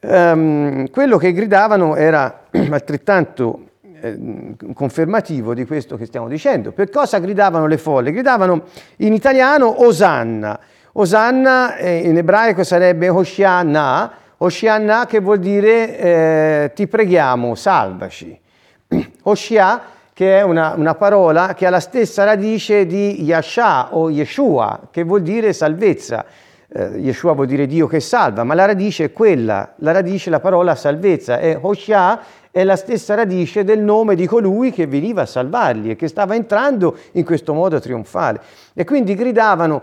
Um, 0.02 0.90
quello 0.90 1.18
che 1.18 1.34
gridavano 1.34 1.96
era 1.96 2.46
altrettanto 2.72 3.72
eh, 4.02 4.18
confermativo 4.74 5.54
di 5.54 5.66
questo 5.66 5.98
che 5.98 6.06
stiamo 6.06 6.28
dicendo. 6.28 6.72
Per 6.72 6.90
cosa 6.90 7.20
gridavano 7.20 7.68
le 7.68 7.78
folle? 7.78 8.12
Gridavano 8.12 8.64
in 8.98 9.14
italiano 9.14 9.84
Osanna. 9.84 10.60
Osanna 10.94 11.76
eh, 11.76 11.98
in 12.00 12.18
ebraico 12.18 12.64
sarebbe 12.64 13.10
Hoshiana, 13.10 14.12
Hoshiana 14.38 15.06
che 15.06 15.20
vuol 15.20 15.40
dire 15.40 15.98
eh, 15.98 16.72
ti 16.74 16.88
preghiamo, 16.88 17.56
salvaci. 17.56 18.40
Hoshia 19.24 19.82
che 20.14 20.38
è 20.38 20.42
una, 20.44 20.74
una, 20.78 20.96
parola 20.96 21.54
che 21.54 21.66
ha 21.66 21.70
la 21.70 21.82
stessa 21.82 22.24
radice 22.24 22.86
di 22.86 23.24
Yasha 23.24 23.94
o 23.94 24.10
Yeshua, 24.10 24.88
che 24.90 25.04
vuol 25.04 25.22
dire 25.22 25.52
salvezza. 25.52 26.24
Eh, 26.70 27.00
Yeshua 27.00 27.34
vuol 27.34 27.48
dire 27.48 27.68
Dio 27.68 27.88
che 27.88 28.00
salva, 28.00 28.46
ma 28.46 28.54
la 28.54 28.64
radice 28.64 29.06
è 29.06 29.12
quella, 29.12 29.74
la 29.80 29.92
radice, 29.92 30.30
la 30.30 30.40
parola 30.40 30.74
salvezza, 30.76 31.40
e 31.40 31.58
Hoshia 31.60 32.20
è 32.56 32.64
la 32.64 32.78
stessa 32.78 33.16
radice 33.16 33.66
del 33.66 33.82
nome 33.82 34.16
di 34.16 34.26
colui 34.26 34.72
che 34.72 34.88
veniva 34.88 35.24
a 35.24 35.26
salvarli 35.26 35.90
e 35.90 35.98
che 35.98 36.08
stava 36.08 36.36
entrando 36.36 36.96
in 37.12 37.26
questo 37.26 37.54
modo 37.54 37.82
trionfale. 37.82 38.40
E 38.74 38.86
quindi 38.86 39.14
gridavano, 39.14 39.82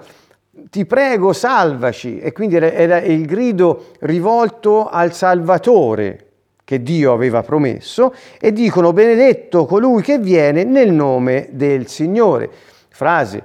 ti 0.70 0.86
prego 0.86 1.34
salvaci, 1.34 2.18
e 2.18 2.32
quindi 2.32 2.56
era 2.56 2.98
il 3.02 3.26
grido 3.26 3.88
rivolto 4.00 4.88
al 4.88 5.12
Salvatore 5.12 6.28
che 6.64 6.82
Dio 6.82 7.12
aveva 7.12 7.42
promesso, 7.42 8.14
e 8.40 8.54
dicono 8.54 8.94
benedetto 8.94 9.66
colui 9.66 10.00
che 10.00 10.18
viene 10.18 10.64
nel 10.64 10.92
nome 10.92 11.48
del 11.50 11.88
Signore. 11.88 12.48
Frase 12.88 13.44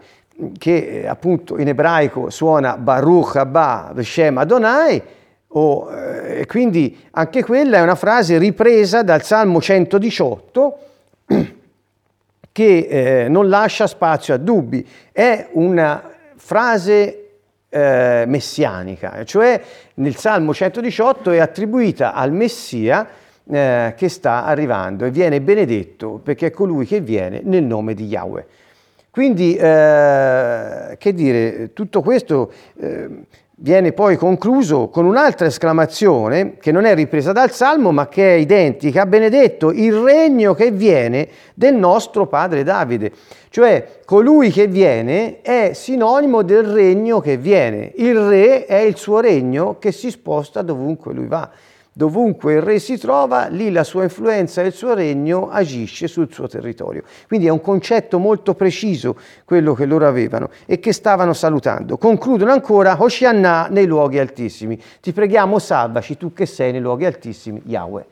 che 0.57 1.05
appunto 1.05 1.57
in 1.57 1.67
ebraico 1.67 2.29
suona 2.29 2.77
Baruch 2.77 3.35
Abba 3.35 3.91
Veshem 3.93 4.37
Adonai, 4.37 5.01
Oh, 5.57 5.91
eh, 5.91 6.45
quindi 6.45 6.95
anche 7.11 7.43
quella 7.43 7.77
è 7.77 7.81
una 7.81 7.95
frase 7.95 8.37
ripresa 8.37 9.01
dal 9.01 9.23
Salmo 9.23 9.59
118 9.59 10.77
che 12.51 12.77
eh, 12.87 13.27
non 13.27 13.49
lascia 13.49 13.87
spazio 13.87 14.35
a 14.35 14.37
dubbi. 14.37 14.87
È 15.11 15.47
una 15.53 16.11
frase 16.35 17.29
eh, 17.69 18.25
messianica, 18.27 19.23
cioè 19.25 19.59
nel 19.95 20.15
Salmo 20.15 20.53
118 20.53 21.31
è 21.31 21.39
attribuita 21.39 22.13
al 22.13 22.31
Messia 22.31 23.07
eh, 23.49 23.95
che 23.97 24.09
sta 24.09 24.45
arrivando 24.45 25.05
e 25.05 25.09
viene 25.09 25.41
benedetto 25.41 26.19
perché 26.23 26.47
è 26.47 26.51
colui 26.51 26.85
che 26.85 27.01
viene 27.01 27.41
nel 27.43 27.63
nome 27.63 27.95
di 27.95 28.05
Yahweh. 28.05 28.45
Quindi, 29.09 29.55
eh, 29.55 30.95
che 30.99 31.13
dire, 31.15 31.73
tutto 31.73 32.03
questo 32.03 32.51
eh, 32.79 33.07
viene 33.59 33.91
poi 33.91 34.17
concluso 34.17 34.89
con 34.89 35.05
un'altra 35.05 35.47
esclamazione 35.47 36.57
che 36.59 36.71
non 36.71 36.85
è 36.85 36.93
ripresa 36.93 37.31
dal 37.31 37.51
Salmo 37.51 37.91
ma 37.91 38.07
che 38.07 38.35
è 38.35 38.37
identica, 38.37 39.07
benedetto 39.07 39.71
il 39.71 39.93
regno 39.93 40.53
che 40.53 40.69
viene 40.69 41.27
del 41.55 41.73
nostro 41.73 42.27
padre 42.27 42.63
Davide. 42.63 43.11
Cioè 43.49 44.01
colui 44.05 44.51
che 44.51 44.67
viene 44.67 45.41
è 45.41 45.71
sinonimo 45.73 46.43
del 46.43 46.65
regno 46.65 47.19
che 47.19 47.37
viene, 47.37 47.93
il 47.95 48.19
re 48.19 48.65
è 48.65 48.77
il 48.77 48.95
suo 48.95 49.19
regno 49.19 49.77
che 49.79 49.91
si 49.91 50.11
sposta 50.11 50.61
dovunque 50.61 51.13
lui 51.13 51.25
va. 51.25 51.49
Dovunque 51.97 52.53
il 52.53 52.61
re 52.61 52.77
si 52.77 52.95
trova, 52.99 53.47
lì 53.47 53.71
la 53.71 53.83
sua 53.83 54.03
influenza 54.03 54.61
e 54.61 54.67
il 54.67 54.73
suo 54.73 54.93
regno 54.93 55.49
agisce 55.49 56.07
sul 56.07 56.31
suo 56.31 56.47
territorio. 56.47 57.01
Quindi 57.25 57.47
è 57.47 57.49
un 57.49 57.59
concetto 57.59 58.19
molto 58.19 58.53
preciso 58.53 59.17
quello 59.45 59.73
che 59.73 59.87
loro 59.87 60.05
avevano 60.05 60.51
e 60.67 60.79
che 60.79 60.93
stavano 60.93 61.33
salutando. 61.33 61.97
Concludono 61.97 62.51
ancora, 62.51 63.01
Hoshianna 63.01 63.69
nei 63.71 63.87
luoghi 63.87 64.19
altissimi. 64.19 64.79
Ti 65.01 65.11
preghiamo, 65.11 65.57
salvaci 65.57 66.17
tu 66.17 66.33
che 66.33 66.45
sei 66.45 66.71
nei 66.71 66.81
luoghi 66.81 67.05
altissimi, 67.05 67.63
Yahweh. 67.65 68.05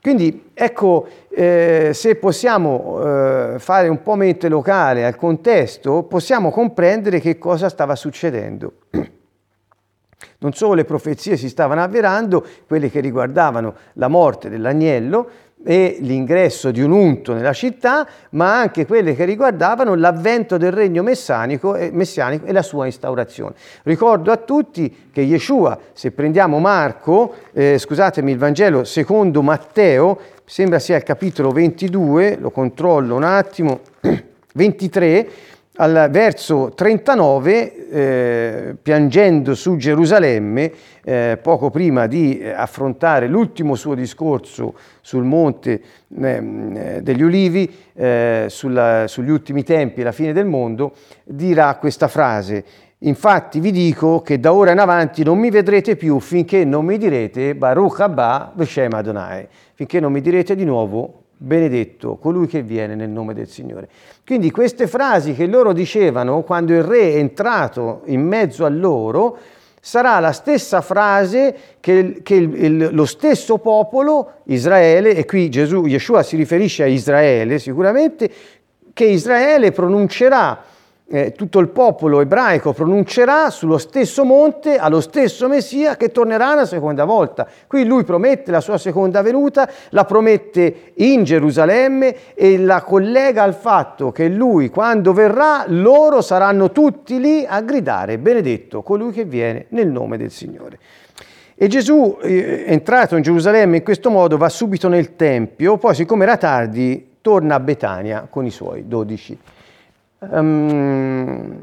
Quindi 0.00 0.50
ecco, 0.54 1.08
eh, 1.28 1.90
se 1.92 2.14
possiamo 2.14 3.00
eh, 3.02 3.58
fare 3.58 3.88
un 3.88 4.00
po' 4.00 4.14
mente 4.14 4.48
locale 4.48 5.04
al 5.04 5.16
contesto, 5.16 6.04
possiamo 6.04 6.52
comprendere 6.52 7.18
che 7.18 7.36
cosa 7.36 7.68
stava 7.68 7.96
succedendo. 7.96 8.74
Non 10.44 10.52
solo 10.52 10.74
le 10.74 10.84
profezie 10.84 11.38
si 11.38 11.48
stavano 11.48 11.82
avverando, 11.82 12.44
quelle 12.66 12.90
che 12.90 13.00
riguardavano 13.00 13.74
la 13.94 14.08
morte 14.08 14.50
dell'agnello 14.50 15.26
e 15.64 15.96
l'ingresso 16.00 16.70
di 16.70 16.82
un 16.82 16.92
unto 16.92 17.32
nella 17.32 17.54
città, 17.54 18.06
ma 18.32 18.60
anche 18.60 18.84
quelle 18.84 19.14
che 19.14 19.24
riguardavano 19.24 19.94
l'avvento 19.94 20.58
del 20.58 20.70
regno 20.70 21.02
messianico 21.02 21.76
e, 21.76 21.88
messianico 21.90 22.44
e 22.44 22.52
la 22.52 22.60
sua 22.60 22.84
instaurazione. 22.84 23.54
Ricordo 23.84 24.30
a 24.30 24.36
tutti 24.36 25.08
che 25.10 25.22
Yeshua, 25.22 25.78
se 25.94 26.10
prendiamo 26.10 26.58
Marco, 26.58 27.36
eh, 27.54 27.78
scusatemi 27.78 28.30
il 28.30 28.36
Vangelo 28.36 28.84
secondo 28.84 29.40
Matteo, 29.40 30.18
sembra 30.44 30.78
sia 30.78 30.98
il 30.98 31.04
capitolo 31.04 31.52
22, 31.52 32.36
lo 32.38 32.50
controllo 32.50 33.16
un 33.16 33.24
attimo, 33.24 33.80
23, 34.52 35.28
al 35.76 36.08
verso 36.10 36.72
39, 36.74 37.88
eh, 37.88 38.76
piangendo 38.80 39.54
su 39.54 39.76
Gerusalemme, 39.76 40.72
eh, 41.02 41.38
poco 41.42 41.70
prima 41.70 42.06
di 42.06 42.38
eh, 42.38 42.50
affrontare 42.50 43.26
l'ultimo 43.26 43.74
suo 43.74 43.94
discorso 43.94 44.74
sul 45.00 45.24
monte 45.24 45.80
eh, 46.16 47.00
degli 47.02 47.22
Ulivi, 47.22 47.72
eh, 47.92 48.46
sulla, 48.48 49.06
sugli 49.08 49.30
ultimi 49.30 49.64
tempi 49.64 50.00
e 50.00 50.04
la 50.04 50.12
fine 50.12 50.32
del 50.32 50.46
mondo, 50.46 50.94
dirà 51.24 51.74
questa 51.76 52.06
frase. 52.06 52.64
Infatti 52.98 53.58
vi 53.58 53.72
dico 53.72 54.22
che 54.22 54.38
da 54.38 54.52
ora 54.52 54.70
in 54.70 54.78
avanti 54.78 55.24
non 55.24 55.38
mi 55.38 55.50
vedrete 55.50 55.96
più 55.96 56.20
finché 56.20 56.64
non 56.64 56.84
mi 56.84 56.96
direte 56.98 57.54
Baruch 57.54 58.00
Abba 58.00 58.52
Veshem 58.54 58.92
Adonai, 58.92 59.46
finché 59.74 59.98
non 59.98 60.12
mi 60.12 60.20
direte 60.20 60.54
di 60.54 60.64
nuovo 60.64 61.23
benedetto 61.36 62.16
colui 62.16 62.46
che 62.46 62.62
viene 62.62 62.94
nel 62.94 63.10
nome 63.10 63.34
del 63.34 63.48
Signore. 63.48 63.88
Quindi 64.24 64.50
queste 64.50 64.86
frasi 64.86 65.34
che 65.34 65.46
loro 65.46 65.72
dicevano 65.72 66.42
quando 66.42 66.72
il 66.72 66.82
re 66.82 67.12
è 67.12 67.16
entrato 67.16 68.02
in 68.06 68.22
mezzo 68.26 68.64
a 68.64 68.68
loro, 68.68 69.38
sarà 69.80 70.18
la 70.18 70.32
stessa 70.32 70.80
frase 70.80 71.54
che, 71.80 72.20
che 72.22 72.34
il, 72.34 72.54
il, 72.54 72.88
lo 72.92 73.04
stesso 73.04 73.58
popolo, 73.58 74.40
Israele, 74.44 75.14
e 75.14 75.26
qui 75.26 75.50
Gesù, 75.50 75.84
Yeshua 75.84 76.22
si 76.22 76.36
riferisce 76.36 76.84
a 76.84 76.86
Israele 76.86 77.58
sicuramente, 77.58 78.30
che 78.94 79.04
Israele 79.04 79.72
pronuncerà 79.72 80.72
eh, 81.14 81.30
tutto 81.30 81.60
il 81.60 81.68
popolo 81.68 82.20
ebraico 82.20 82.72
pronuncerà 82.72 83.48
sullo 83.48 83.78
stesso 83.78 84.24
monte 84.24 84.78
allo 84.78 85.00
stesso 85.00 85.46
Messia 85.46 85.96
che 85.96 86.10
tornerà 86.10 86.54
una 86.54 86.66
seconda 86.66 87.04
volta. 87.04 87.46
Qui 87.68 87.84
lui 87.84 88.02
promette 88.02 88.50
la 88.50 88.60
sua 88.60 88.78
seconda 88.78 89.22
venuta, 89.22 89.70
la 89.90 90.04
promette 90.04 90.92
in 90.94 91.22
Gerusalemme 91.22 92.34
e 92.34 92.58
la 92.58 92.82
collega 92.82 93.44
al 93.44 93.54
fatto 93.54 94.10
che 94.10 94.26
lui 94.26 94.70
quando 94.70 95.12
verrà 95.12 95.64
loro 95.68 96.20
saranno 96.20 96.72
tutti 96.72 97.20
lì 97.20 97.46
a 97.46 97.60
gridare 97.60 98.18
benedetto 98.18 98.82
colui 98.82 99.12
che 99.12 99.24
viene 99.24 99.66
nel 99.68 99.86
nome 99.86 100.16
del 100.16 100.32
Signore. 100.32 100.78
E 101.54 101.68
Gesù, 101.68 102.18
eh, 102.22 102.64
entrato 102.66 103.14
in 103.14 103.22
Gerusalemme 103.22 103.76
in 103.76 103.84
questo 103.84 104.10
modo, 104.10 104.36
va 104.36 104.48
subito 104.48 104.88
nel 104.88 105.14
Tempio, 105.14 105.76
poi 105.76 105.94
siccome 105.94 106.24
era 106.24 106.36
tardi 106.36 107.12
torna 107.20 107.54
a 107.54 107.60
Betania 107.60 108.26
con 108.28 108.44
i 108.44 108.50
suoi 108.50 108.88
dodici. 108.88 109.38
Um, 110.30 111.62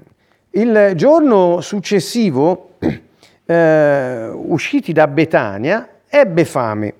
il 0.52 0.92
giorno 0.96 1.62
successivo, 1.62 2.72
eh, 3.46 4.30
usciti 4.34 4.92
da 4.92 5.08
Betania, 5.08 5.88
ebbe 6.10 6.46
fame. 6.46 6.94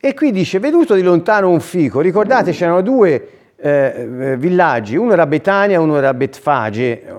E 0.00 0.14
qui 0.14 0.32
dice, 0.32 0.58
veduto 0.58 0.94
di 0.94 1.02
lontano 1.02 1.50
un 1.50 1.60
fico, 1.60 2.00
ricordate 2.00 2.52
c'erano 2.52 2.80
due 2.80 3.28
eh, 3.56 4.36
villaggi, 4.38 4.96
uno 4.96 5.12
era 5.12 5.26
Betania, 5.26 5.78
uno 5.80 5.98
era 5.98 6.14
Betfage, 6.14 7.04
eh, 7.04 7.12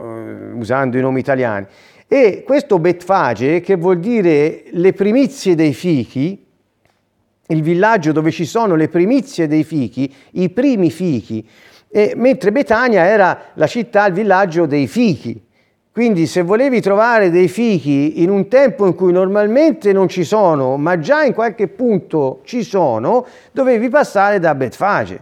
usando 0.54 0.98
i 0.98 1.02
nomi 1.02 1.20
italiani. 1.20 1.68
E 2.08 2.44
questo 2.44 2.80
Betfage, 2.80 3.62
che 3.62 3.76
vuol 3.76 4.00
dire 4.00 4.64
le 4.72 4.94
primizie 4.94 5.54
dei 5.54 5.74
fichi, 5.74 6.44
il 7.48 7.62
villaggio 7.62 8.12
dove 8.12 8.32
ci 8.32 8.46
sono 8.46 8.76
le 8.76 8.88
primizie 8.88 9.48
dei 9.48 9.64
fichi, 9.64 10.12
i 10.32 10.50
primi 10.50 10.90
fichi, 10.90 11.48
e, 11.92 12.14
mentre 12.16 12.52
Betania 12.52 13.06
era 13.06 13.52
la 13.56 13.68
città, 13.68 14.06
il 14.08 14.14
villaggio 14.14 14.66
dei 14.66 14.88
fichi. 14.88 15.50
Quindi 15.92 16.26
se 16.26 16.42
volevi 16.42 16.80
trovare 16.80 17.30
dei 17.30 17.50
fichi 17.50 18.24
in 18.24 18.30
un 18.30 18.48
tempo 18.48 18.88
in 18.88 18.96
cui 18.96 19.12
normalmente 19.12 19.92
non 19.92 20.08
ci 20.08 20.24
sono, 20.24 20.78
ma 20.78 20.98
già 21.00 21.24
in 21.24 21.34
qualche 21.34 21.68
punto 21.68 22.40
ci 22.46 22.64
sono, 22.64 23.26
dovevi 23.52 23.90
passare 23.90 24.40
da 24.40 24.56
Betfage, 24.56 25.22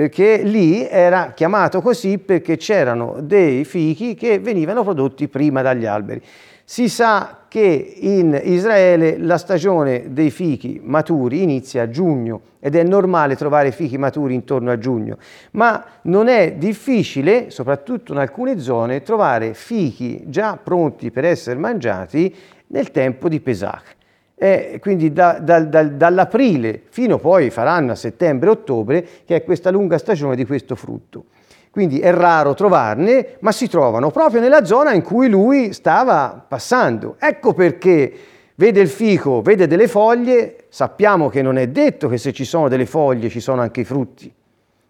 perché 0.00 0.38
lì 0.38 0.88
era 0.88 1.32
chiamato 1.34 1.82
così 1.82 2.16
perché 2.16 2.56
c'erano 2.56 3.18
dei 3.20 3.66
fichi 3.66 4.14
che 4.14 4.38
venivano 4.38 4.82
prodotti 4.82 5.28
prima 5.28 5.60
dagli 5.60 5.84
alberi. 5.84 6.22
Si 6.64 6.88
sa 6.88 7.40
che 7.48 7.96
in 7.98 8.40
Israele 8.42 9.18
la 9.18 9.36
stagione 9.36 10.04
dei 10.14 10.30
fichi 10.30 10.80
maturi 10.82 11.42
inizia 11.42 11.82
a 11.82 11.90
giugno 11.90 12.40
ed 12.60 12.76
è 12.76 12.82
normale 12.82 13.36
trovare 13.36 13.72
fichi 13.72 13.98
maturi 13.98 14.32
intorno 14.32 14.70
a 14.70 14.78
giugno, 14.78 15.18
ma 15.50 15.84
non 16.04 16.28
è 16.28 16.54
difficile, 16.54 17.50
soprattutto 17.50 18.14
in 18.14 18.20
alcune 18.20 18.58
zone, 18.58 19.02
trovare 19.02 19.52
fichi 19.52 20.22
già 20.28 20.56
pronti 20.56 21.10
per 21.10 21.26
essere 21.26 21.58
mangiati 21.58 22.34
nel 22.68 22.90
tempo 22.90 23.28
di 23.28 23.38
Pesach. 23.40 23.98
E 24.42 24.78
quindi 24.80 25.12
da, 25.12 25.38
da, 25.38 25.60
da, 25.60 25.82
dall'aprile 25.82 26.84
fino 26.88 27.18
poi 27.18 27.50
faranno 27.50 27.92
a 27.92 27.94
settembre-ottobre, 27.94 29.06
che 29.26 29.36
è 29.36 29.44
questa 29.44 29.68
lunga 29.68 29.98
stagione 29.98 30.34
di 30.34 30.46
questo 30.46 30.76
frutto. 30.76 31.26
Quindi 31.70 32.00
è 32.00 32.10
raro 32.10 32.54
trovarne, 32.54 33.36
ma 33.40 33.52
si 33.52 33.68
trovano 33.68 34.10
proprio 34.10 34.40
nella 34.40 34.64
zona 34.64 34.94
in 34.94 35.02
cui 35.02 35.28
lui 35.28 35.74
stava 35.74 36.42
passando. 36.48 37.16
Ecco 37.18 37.52
perché 37.52 38.10
vede 38.54 38.80
il 38.80 38.88
fico, 38.88 39.42
vede 39.42 39.66
delle 39.66 39.88
foglie, 39.88 40.64
sappiamo 40.70 41.28
che 41.28 41.42
non 41.42 41.58
è 41.58 41.68
detto 41.68 42.08
che 42.08 42.16
se 42.16 42.32
ci 42.32 42.46
sono 42.46 42.68
delle 42.68 42.86
foglie 42.86 43.28
ci 43.28 43.40
sono 43.40 43.60
anche 43.60 43.82
i 43.82 43.84
frutti. 43.84 44.32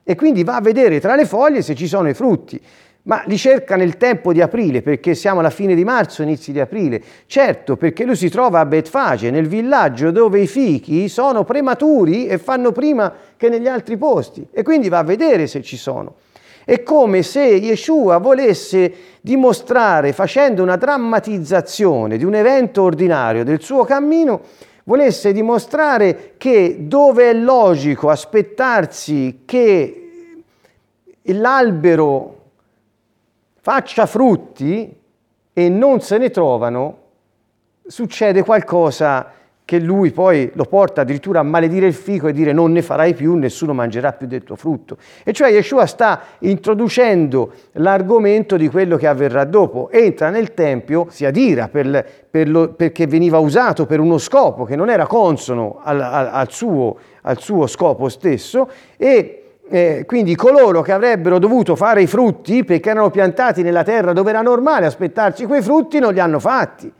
E 0.05 0.15
quindi 0.15 0.45
va 0.45 0.55
a 0.55 0.61
vedere 0.61 1.01
tra 1.01 1.17
le 1.17 1.27
foglie 1.27 1.63
se 1.63 1.75
ci 1.75 1.89
sono 1.89 2.09
i 2.09 2.15
frutti, 2.15 2.63
ma 3.11 3.25
li 3.27 3.37
cerca 3.37 3.75
nel 3.75 3.97
tempo 3.97 4.33
di 4.33 4.41
aprile, 4.41 4.83
perché 4.83 5.17
siamo 5.17 5.41
alla 5.41 5.51
fine 5.51 5.75
di 5.75 5.83
marzo, 5.83 6.23
inizi 6.23 6.53
di 6.53 6.61
aprile. 6.61 7.03
Certo, 7.27 7.77
perché 7.77 8.05
lui 8.05 8.15
si 8.15 8.29
trova 8.31 8.61
a 8.61 8.65
Betfage, 8.65 9.33
nel 9.33 9.49
villaggio 9.49 10.13
dove 10.13 10.39
i 10.39 10.47
fichi 10.47 11.09
sono 11.09 11.43
prematuri 11.43 12.29
e 12.29 12.39
fanno 12.39 12.71
prima 12.71 13.13
che 13.37 13.49
negli 13.49 13.67
altri 13.67 13.97
posti, 13.97 14.47
e 14.53 14.63
quindi 14.63 14.89
va 14.89 14.99
a 14.99 15.03
vedere 15.03 15.49
se 15.49 15.61
ci 15.61 15.77
sono. 15.77 16.15
È 16.65 16.85
come 16.85 17.25
se 17.25 17.43
Yeshua 17.43 18.19
volesse 18.19 18.93
dimostrare, 19.21 20.13
facendo 20.13 20.63
una 20.63 20.77
drammatizzazione 20.77 22.17
di 22.17 22.25
un 22.25 22.37
evento 22.37 22.83
ordinario 22.83 23.43
del 23.43 23.61
suo 23.61 23.83
cammino, 23.83 24.41
volesse 24.85 25.33
dimostrare 25.33 26.35
che 26.37 26.77
dove 26.83 27.31
è 27.31 27.35
logico 27.35 28.09
aspettarsi 28.09 29.41
che 29.45 30.11
l'albero 31.25 32.40
faccia 33.71 34.07
frutti 34.07 34.93
e 35.53 35.69
non 35.69 36.01
se 36.01 36.19
ne 36.19 36.31
trovano, 36.31 36.99
succede 37.87 38.43
qualcosa 38.43 39.31
che 39.65 39.79
lui 39.79 40.11
poi 40.11 40.51
lo 40.55 40.65
porta 40.65 41.03
addirittura 41.03 41.39
a 41.39 41.45
maledire 41.45 41.87
il 41.87 41.95
fico 41.95 42.27
e 42.27 42.33
dire 42.33 42.53
non 42.53 42.73
ne 42.73 42.83
farai 42.83 43.15
più, 43.15 43.37
nessuno 43.37 43.73
mangerà 43.73 44.13
più 44.13 44.27
del 44.27 44.43
tuo 44.43 44.57
frutto. 44.57 44.97
E 45.23 45.33
cioè 45.33 45.53
Yeshua 45.53 45.87
sta 45.87 46.21
introducendo 46.41 47.53
l'argomento 47.75 48.57
di 48.57 48.69
quello 48.69 48.97
che 48.97 49.07
avverrà 49.07 49.45
dopo. 49.45 49.89
Entra 49.93 50.31
nel 50.31 50.53
Tempio, 50.53 51.07
si 51.09 51.25
adira 51.25 51.69
per, 51.69 52.05
per 52.29 52.49
lo, 52.49 52.71
perché 52.71 53.07
veniva 53.07 53.39
usato 53.39 53.87
per 53.87 54.01
uno 54.01 54.19
scopo 54.19 54.65
che 54.65 54.75
non 54.75 54.91
era 54.91 55.07
consono 55.07 55.79
al, 55.81 56.01
al, 56.01 56.29
al, 56.33 56.51
suo, 56.51 56.97
al 57.23 57.39
suo 57.39 57.69
scopo 57.69 58.09
stesso 58.09 58.69
e 58.97 59.40
eh, 59.73 60.03
quindi 60.05 60.35
coloro 60.35 60.83
che 60.83 60.91
avrebbero 60.91 61.39
dovuto 61.39 61.77
fare 61.77 62.03
i 62.03 62.09
frutti 62.09 62.65
perché 62.65 62.91
erano 62.91 63.11
piantati 63.11 63.63
nella 63.63 63.85
terra 63.85 64.13
dove 64.13 64.31
era 64.31 64.43
normale 64.43 64.87
aspettarci 64.87 65.47
quei 65.47 65.63
frutti 65.63 66.01
non 66.01 66.13
li 66.13 66.19
hanno 66.19 66.41
fatti. 66.41 66.93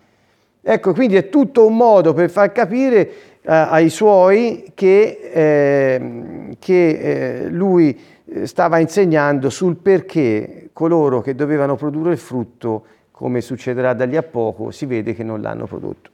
Ecco, 0.63 0.93
quindi 0.93 1.17
è 1.17 1.29
tutto 1.29 1.67
un 1.67 1.77
modo 1.77 2.13
per 2.13 2.31
far 2.31 2.53
capire 2.53 3.01
eh, 3.01 3.11
ai 3.43 3.89
suoi 3.89 4.71
che, 4.75 5.31
eh, 5.33 6.57
che 6.61 7.47
lui 7.51 7.99
eh, 8.27 8.47
stava 8.47 8.79
insegnando 8.79 9.51
sul 9.51 9.77
perché 9.77 10.69
coloro 10.73 11.23
che 11.23 11.35
dovevano 11.35 11.75
produrre 11.75 12.13
il 12.13 12.19
frutto, 12.19 12.85
come 13.11 13.41
succederà 13.41 13.95
da 13.95 14.05
lì 14.05 14.17
a 14.17 14.23
poco, 14.23 14.71
si 14.71 14.87
vede 14.87 15.13
che 15.15 15.25
non 15.25 15.41
l'hanno 15.41 15.67
prodotto. 15.67 16.11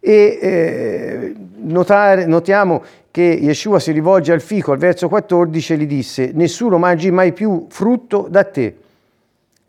E 0.00 0.38
eh, 0.40 1.34
notare, 1.56 2.26
notiamo 2.26 2.82
che 3.10 3.22
Yeshua 3.22 3.78
si 3.78 3.92
rivolge 3.92 4.32
al 4.32 4.40
fico 4.40 4.72
al 4.72 4.78
verso 4.78 5.08
14 5.08 5.72
e 5.72 5.76
gli 5.76 5.86
disse, 5.86 6.30
nessuno 6.32 6.78
mangi 6.78 7.10
mai 7.10 7.32
più 7.32 7.66
frutto 7.68 8.26
da 8.28 8.44
te. 8.44 8.76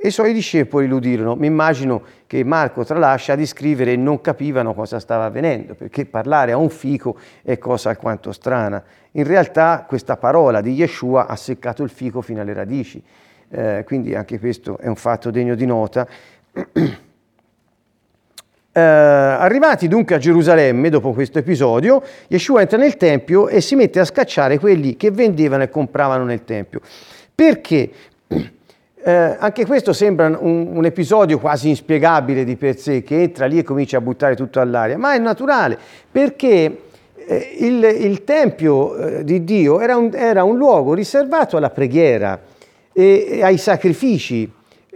E 0.04 0.08
i 0.08 0.12
suoi 0.12 0.34
discepoli 0.34 0.88
lo 0.88 0.96
udirono. 0.96 1.36
Mi 1.36 1.46
immagino 1.46 2.02
che 2.26 2.44
Marco 2.44 2.84
tralascia 2.84 3.36
di 3.36 3.46
scrivere 3.46 3.94
e 3.94 3.98
non 3.98 4.20
capivano 4.20 4.74
cosa 4.74 5.00
stava 5.00 5.26
avvenendo, 5.26 5.76
perché 5.76 6.06
parlare 6.06 6.54
a 6.54 6.58
un 6.58 6.70
fico 6.70 7.18
è 7.44 7.60
cosa 7.60 7.90
alquanto 7.90 8.32
strana. 8.32 8.84
In 9.12 9.26
realtà 9.26 9.86
questa 9.88 10.18
parola 10.18 10.62
di 10.62 10.72
Yeshua 10.72 11.28
ha 11.28 11.36
seccato 11.36 11.84
il 11.84 11.90
fico 11.90 12.22
fino 12.22 12.42
alle 12.42 12.54
radici, 12.54 13.00
eh, 13.50 13.84
quindi 13.86 14.16
anche 14.16 14.40
questo 14.40 14.80
è 14.80 14.88
un 14.88 14.96
fatto 14.96 15.30
degno 15.30 15.54
di 15.54 15.66
nota. 15.66 16.08
Eh, 18.74 18.80
arrivati 18.80 19.90
dunque 19.90 20.16
a 20.16 20.18
Gerusalemme 20.18 20.90
dopo 20.90 21.12
questo 21.12 21.40
episodio, 21.40 22.02
Yeshua 22.28 22.62
entra 22.62 22.78
nel 22.78 22.96
Tempio 22.96 23.50
e 23.50 23.60
si 23.60 23.76
mette 23.76 24.00
a 24.00 24.06
scacciare 24.06 24.60
quelli 24.60 24.96
che 24.96 25.12
vendevano 25.12 25.64
e 25.64 25.70
compravano 25.70 26.24
nel 26.24 26.46
Tempio. 26.46 26.80
Perché? 27.34 27.90
Eh, 29.04 29.36
anche 29.40 29.66
questo 29.66 29.94
sembra 29.94 30.28
un, 30.28 30.76
un, 30.76 30.86
episodio 30.86 31.40
quasi 31.40 31.70
inspiegabile 31.70 32.44
di 32.44 32.56
per 32.56 32.78
sé, 32.78 33.02
che 33.02 33.24
entra 33.24 33.48
lì 33.48 33.58
e 33.58 33.64
comincia 33.64 33.98
a 33.98 34.00
buttare 34.00 34.36
tutto 34.36 34.60
all'aria, 34.60 34.96
ma 34.96 35.16
è 35.16 35.18
naturale 35.18 35.76
perché 36.12 36.82
eh, 37.16 37.56
il, 37.62 37.84
il, 37.84 38.24
Tempio 38.24 38.96
eh, 38.96 39.24
di 39.24 39.44
Dio 39.44 39.80
era 39.80 39.98
un, 39.98 40.12
era 40.14 40.44
un, 40.44 40.56
luogo 40.56 40.94
riservato 40.94 41.58
alla 41.58 41.72
preghiera 41.72 42.40
e, 42.94 43.26
e 43.28 43.44
ai 43.44 43.58
sacrifici 43.58 44.48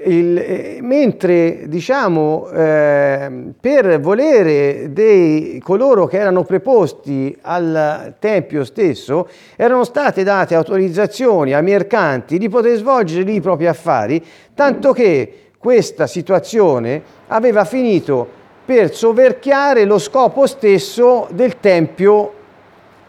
il, 0.03 0.38
eh, 0.38 0.79
mentre 0.81 1.67
diciamo 1.67 2.49
eh, 2.49 3.31
per 3.60 3.99
volere 4.01 4.91
dei 4.91 5.60
coloro 5.63 6.05
che 6.05 6.17
erano 6.17 6.43
preposti 6.43 7.36
al 7.41 8.15
tempio 8.19 8.65
stesso 8.65 9.29
erano 9.55 9.86
state 9.86 10.23
date 10.23 10.53
autorizzazioni 10.53 11.53
ai 11.53 11.63
mercanti 11.63 12.38
di 12.38 12.49
poter 12.49 12.75
svolgere 12.75 13.23
lì 13.23 13.36
i 13.36 13.41
propri 13.41 13.67
affari 13.67 14.21
tanto 14.53 14.91
che 14.91 15.51
questa 15.58 16.08
situazione 16.08 17.01
aveva 17.27 17.63
finito 17.63 18.27
per 18.65 18.93
soverchiare 18.93 19.86
lo 19.86 19.97
scopo 19.97 20.45
stesso 20.45 21.27
del 21.31 21.60
tempio 21.62 22.34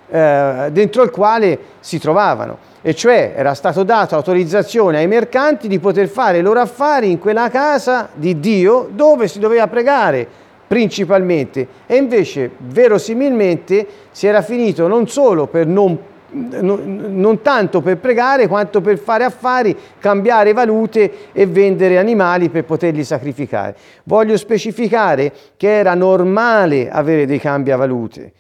eh, 0.08 0.68
dentro 0.70 1.02
il 1.02 1.10
quale 1.10 1.58
si 1.80 1.98
trovavano 1.98 2.74
e 2.86 2.94
cioè 2.94 3.32
era 3.34 3.52
stato 3.54 3.82
dato 3.82 4.14
autorizzazione 4.14 4.98
ai 4.98 5.08
mercanti 5.08 5.66
di 5.66 5.80
poter 5.80 6.06
fare 6.06 6.38
i 6.38 6.40
loro 6.40 6.60
affari 6.60 7.10
in 7.10 7.18
quella 7.18 7.50
casa 7.50 8.10
di 8.14 8.38
Dio 8.38 8.88
dove 8.92 9.26
si 9.26 9.40
doveva 9.40 9.66
pregare 9.66 10.24
principalmente 10.68 11.66
e 11.84 11.96
invece 11.96 12.48
verosimilmente 12.58 13.84
si 14.12 14.28
era 14.28 14.40
finito 14.40 14.86
non 14.86 15.08
solo 15.08 15.48
per 15.48 15.66
non 15.66 15.98
non 16.28 17.40
tanto 17.40 17.80
per 17.80 17.98
pregare 17.98 18.46
quanto 18.46 18.80
per 18.80 18.98
fare 18.98 19.24
affari, 19.24 19.74
cambiare 19.98 20.52
valute 20.52 21.32
e 21.32 21.46
vendere 21.46 21.98
animali 21.98 22.50
per 22.50 22.64
poterli 22.64 23.04
sacrificare. 23.04 23.76
Voglio 24.02 24.36
specificare 24.36 25.32
che 25.56 25.78
era 25.78 25.94
normale 25.94 26.90
avere 26.90 27.26
dei 27.26 27.38
cambiavalute 27.38 28.32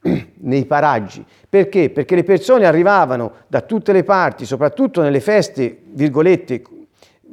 nei 0.00 0.64
paraggi. 0.64 1.24
Perché? 1.48 1.90
Perché 1.90 2.14
le 2.14 2.24
persone 2.24 2.66
arrivavano 2.66 3.32
da 3.46 3.60
tutte 3.62 3.92
le 3.92 4.04
parti, 4.04 4.44
soprattutto 4.44 5.02
nelle 5.02 5.20
feste, 5.20 5.82
virgolette, 5.92 6.62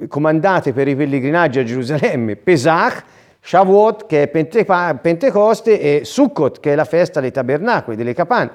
comandate 0.08 0.74
per 0.74 0.88
i 0.88 0.96
pellegrinaggi 0.96 1.60
a 1.60 1.64
Gerusalemme, 1.64 2.36
Pesach, 2.36 3.04
Shavuot 3.42 4.08
che 4.08 4.24
è 4.24 4.28
Pentecoste 4.28 5.80
e 5.80 6.02
Sukkot 6.04 6.60
che 6.60 6.74
è 6.74 6.76
la 6.76 6.86
festa 6.86 7.20
dei 7.20 7.32
tabernacoli, 7.32 7.96
delle 7.96 8.14
capanne. 8.14 8.52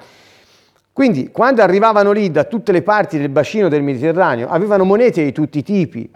Quindi 0.91 1.31
quando 1.31 1.61
arrivavano 1.61 2.11
lì 2.11 2.29
da 2.29 2.43
tutte 2.43 2.73
le 2.73 2.81
parti 2.81 3.17
del 3.17 3.29
bacino 3.29 3.69
del 3.69 3.81
Mediterraneo 3.81 4.49
avevano 4.49 4.83
monete 4.83 5.23
di 5.23 5.31
tutti 5.31 5.59
i 5.59 5.63
tipi, 5.63 6.11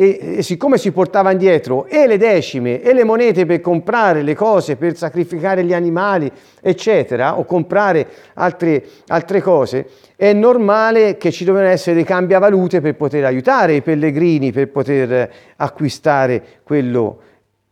e, 0.00 0.36
e, 0.36 0.42
siccome 0.44 0.78
si 0.78 0.92
portava 0.92 1.32
indietro 1.32 1.86
e 1.86 2.06
le 2.06 2.18
decime 2.18 2.80
e 2.80 2.92
le 2.92 3.02
monete 3.02 3.46
per 3.46 3.60
comprare 3.60 4.22
le 4.22 4.36
cose, 4.36 4.76
per 4.76 4.96
sacrificare 4.96 5.64
gli 5.64 5.74
animali, 5.74 6.30
eccetera, 6.60 7.36
o 7.36 7.44
comprare 7.44 8.06
altre, 8.34 8.84
altre 9.08 9.42
cose, 9.42 9.88
è 10.14 10.32
normale 10.32 11.16
che 11.16 11.32
ci 11.32 11.44
dovevano 11.44 11.72
essere 11.72 11.96
dei 11.96 12.04
cambiavalute 12.04 12.80
per 12.80 12.94
poter 12.94 13.24
aiutare 13.24 13.74
i 13.74 13.82
pellegrini, 13.82 14.52
per 14.52 14.68
poter 14.68 15.32
acquistare 15.56 16.44
quello 16.62 17.18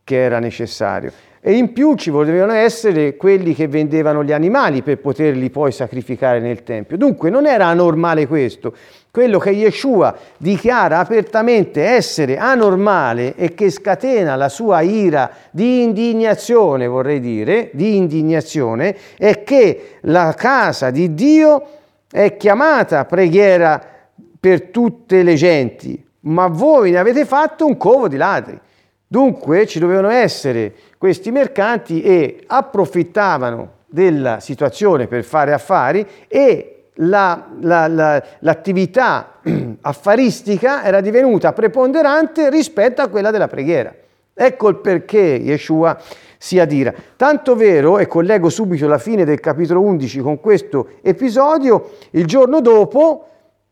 che 0.03 0.21
era 0.21 0.39
necessario 0.39 1.13
e 1.47 1.53
in 1.53 1.71
più 1.71 1.95
ci 1.95 2.09
volevano 2.09 2.51
essere 2.51 3.15
quelli 3.15 3.55
che 3.55 3.69
vendevano 3.69 4.21
gli 4.21 4.33
animali 4.33 4.81
per 4.81 4.97
poterli 4.97 5.49
poi 5.49 5.71
sacrificare 5.71 6.41
nel 6.41 6.63
Tempio. 6.63 6.97
Dunque 6.97 7.29
non 7.29 7.45
era 7.45 7.67
anormale 7.67 8.27
questo. 8.27 8.73
Quello 9.09 9.39
che 9.39 9.49
Yeshua 9.49 10.15
dichiara 10.37 10.99
apertamente 10.99 11.83
essere 11.83 12.37
anormale 12.37 13.35
e 13.35 13.53
che 13.55 13.71
scatena 13.71 14.35
la 14.35 14.49
sua 14.49 14.81
ira 14.81 15.31
di 15.49 15.81
indignazione, 15.81 16.85
vorrei 16.85 17.19
dire, 17.19 17.71
di 17.73 17.95
indignazione, 17.95 18.95
è 19.17 19.43
che 19.43 19.97
la 20.01 20.33
casa 20.37 20.91
di 20.91 21.13
Dio 21.15 21.65
è 22.11 22.37
chiamata 22.37 23.05
preghiera 23.05 23.83
per 24.39 24.69
tutte 24.69 25.23
le 25.23 25.33
genti, 25.33 26.05
ma 26.21 26.47
voi 26.47 26.91
ne 26.91 26.99
avete 26.99 27.25
fatto 27.25 27.65
un 27.65 27.75
covo 27.75 28.07
di 28.07 28.17
ladri. 28.17 28.59
Dunque 29.07 29.65
ci 29.65 29.79
dovevano 29.79 30.09
essere 30.09 30.73
questi 30.97 31.31
mercanti 31.31 32.01
e 32.01 32.43
approfittavano 32.45 33.71
della 33.87 34.39
situazione 34.39 35.07
per 35.07 35.23
fare 35.23 35.53
affari 35.53 36.05
e 36.27 36.76
la, 36.97 37.47
la, 37.59 37.87
la, 37.87 38.23
l'attività 38.39 39.39
affaristica 39.81 40.83
era 40.83 41.01
divenuta 41.01 41.53
preponderante 41.53 42.49
rispetto 42.49 43.01
a 43.01 43.07
quella 43.07 43.31
della 43.31 43.47
preghiera. 43.47 43.93
Ecco 44.33 44.69
il 44.69 44.75
perché 44.77 45.17
Yeshua 45.17 45.99
si 46.37 46.59
adira. 46.59 46.93
Tanto 47.15 47.55
vero, 47.55 47.97
e 47.97 48.05
collego 48.05 48.49
subito 48.49 48.87
la 48.87 48.99
fine 48.99 49.25
del 49.25 49.39
capitolo 49.39 49.81
11 49.81 50.19
con 50.19 50.39
questo 50.39 50.89
episodio, 51.01 51.93
il 52.11 52.25
giorno 52.25 52.61
dopo 52.61 53.25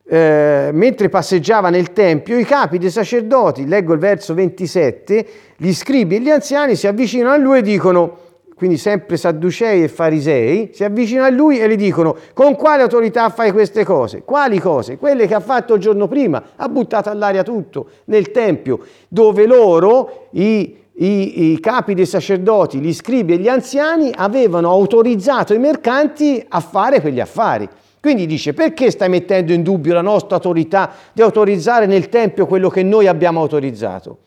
eh, 0.08 0.70
mentre 0.72 1.10
passeggiava 1.10 1.70
nel 1.70 1.92
Tempio, 1.92 2.38
i 2.38 2.46
capi 2.46 2.78
dei 2.78 2.90
sacerdoti, 2.90 3.68
leggo 3.68 3.94
il 3.94 4.00
verso 4.00 4.34
27, 4.34 5.28
gli 5.58 5.74
scribi 5.74 6.16
e 6.16 6.20
gli 6.20 6.30
anziani 6.30 6.76
si 6.76 6.88
avvicinano 6.88 7.34
a 7.34 7.38
lui 7.38 7.60
e 7.60 7.62
dicono, 7.62 8.18
quindi 8.56 8.78
sempre 8.78 9.18
sadducei 9.18 9.84
e 9.84 9.89
farisei, 9.89 10.72
si 10.74 10.86
avvicinano 10.86 11.28
a 11.28 11.30
lui 11.30 11.60
e 11.60 11.68
gli 11.68 11.76
dicono 11.76 12.15
con 12.34 12.56
quale 12.56 12.84
autorità 12.84 13.30
fai 13.30 13.52
queste 13.52 13.84
cose? 13.84 14.24
Quali 14.24 14.60
cose? 14.60 14.98
Quelle 14.98 15.28
che 15.28 15.36
ha 15.36 15.41
fatto 15.41 15.74
il 15.74 15.82
giorno 15.82 16.08
prima, 16.08 16.41
ha 16.56 16.70
buttato 16.70 17.10
all'aria 17.10 17.44
tutto 17.44 17.88
nel 18.06 18.32
Tempio, 18.32 18.80
dove 19.10 19.46
loro, 19.46 20.28
i, 20.32 20.74
i, 20.94 21.52
i 21.52 21.60
capi 21.60 21.94
dei 21.94 22.06
sacerdoti, 22.06 22.80
gli 22.80 22.94
scribi 22.94 23.34
e 23.34 23.38
gli 23.38 23.50
anziani, 23.50 24.12
avevano 24.15 24.70
autorizzato 24.70 25.54
i 25.54 25.60
mercanti 25.60 26.44
a 26.48 26.62
fare 26.62 27.02
quegli 27.02 27.20
affari. 27.20 27.68
Quindi 28.00 28.26
dice 28.26 28.54
perché 28.54 28.89
stai 28.89 29.10
mettendo 29.10 29.52
in 29.52 29.63
dubbio 29.63 29.94
la 29.94 30.02
nostra 30.02 30.36
autorità 30.36 30.91
di 31.12 31.22
autorizzare 31.22 31.88
nel 31.88 32.08
Tempio 32.08 32.46
quello 32.46 32.70
che 32.70 32.84
noi 32.84 33.08
abbiamo 33.08 33.41
autorizzato? 33.41 34.20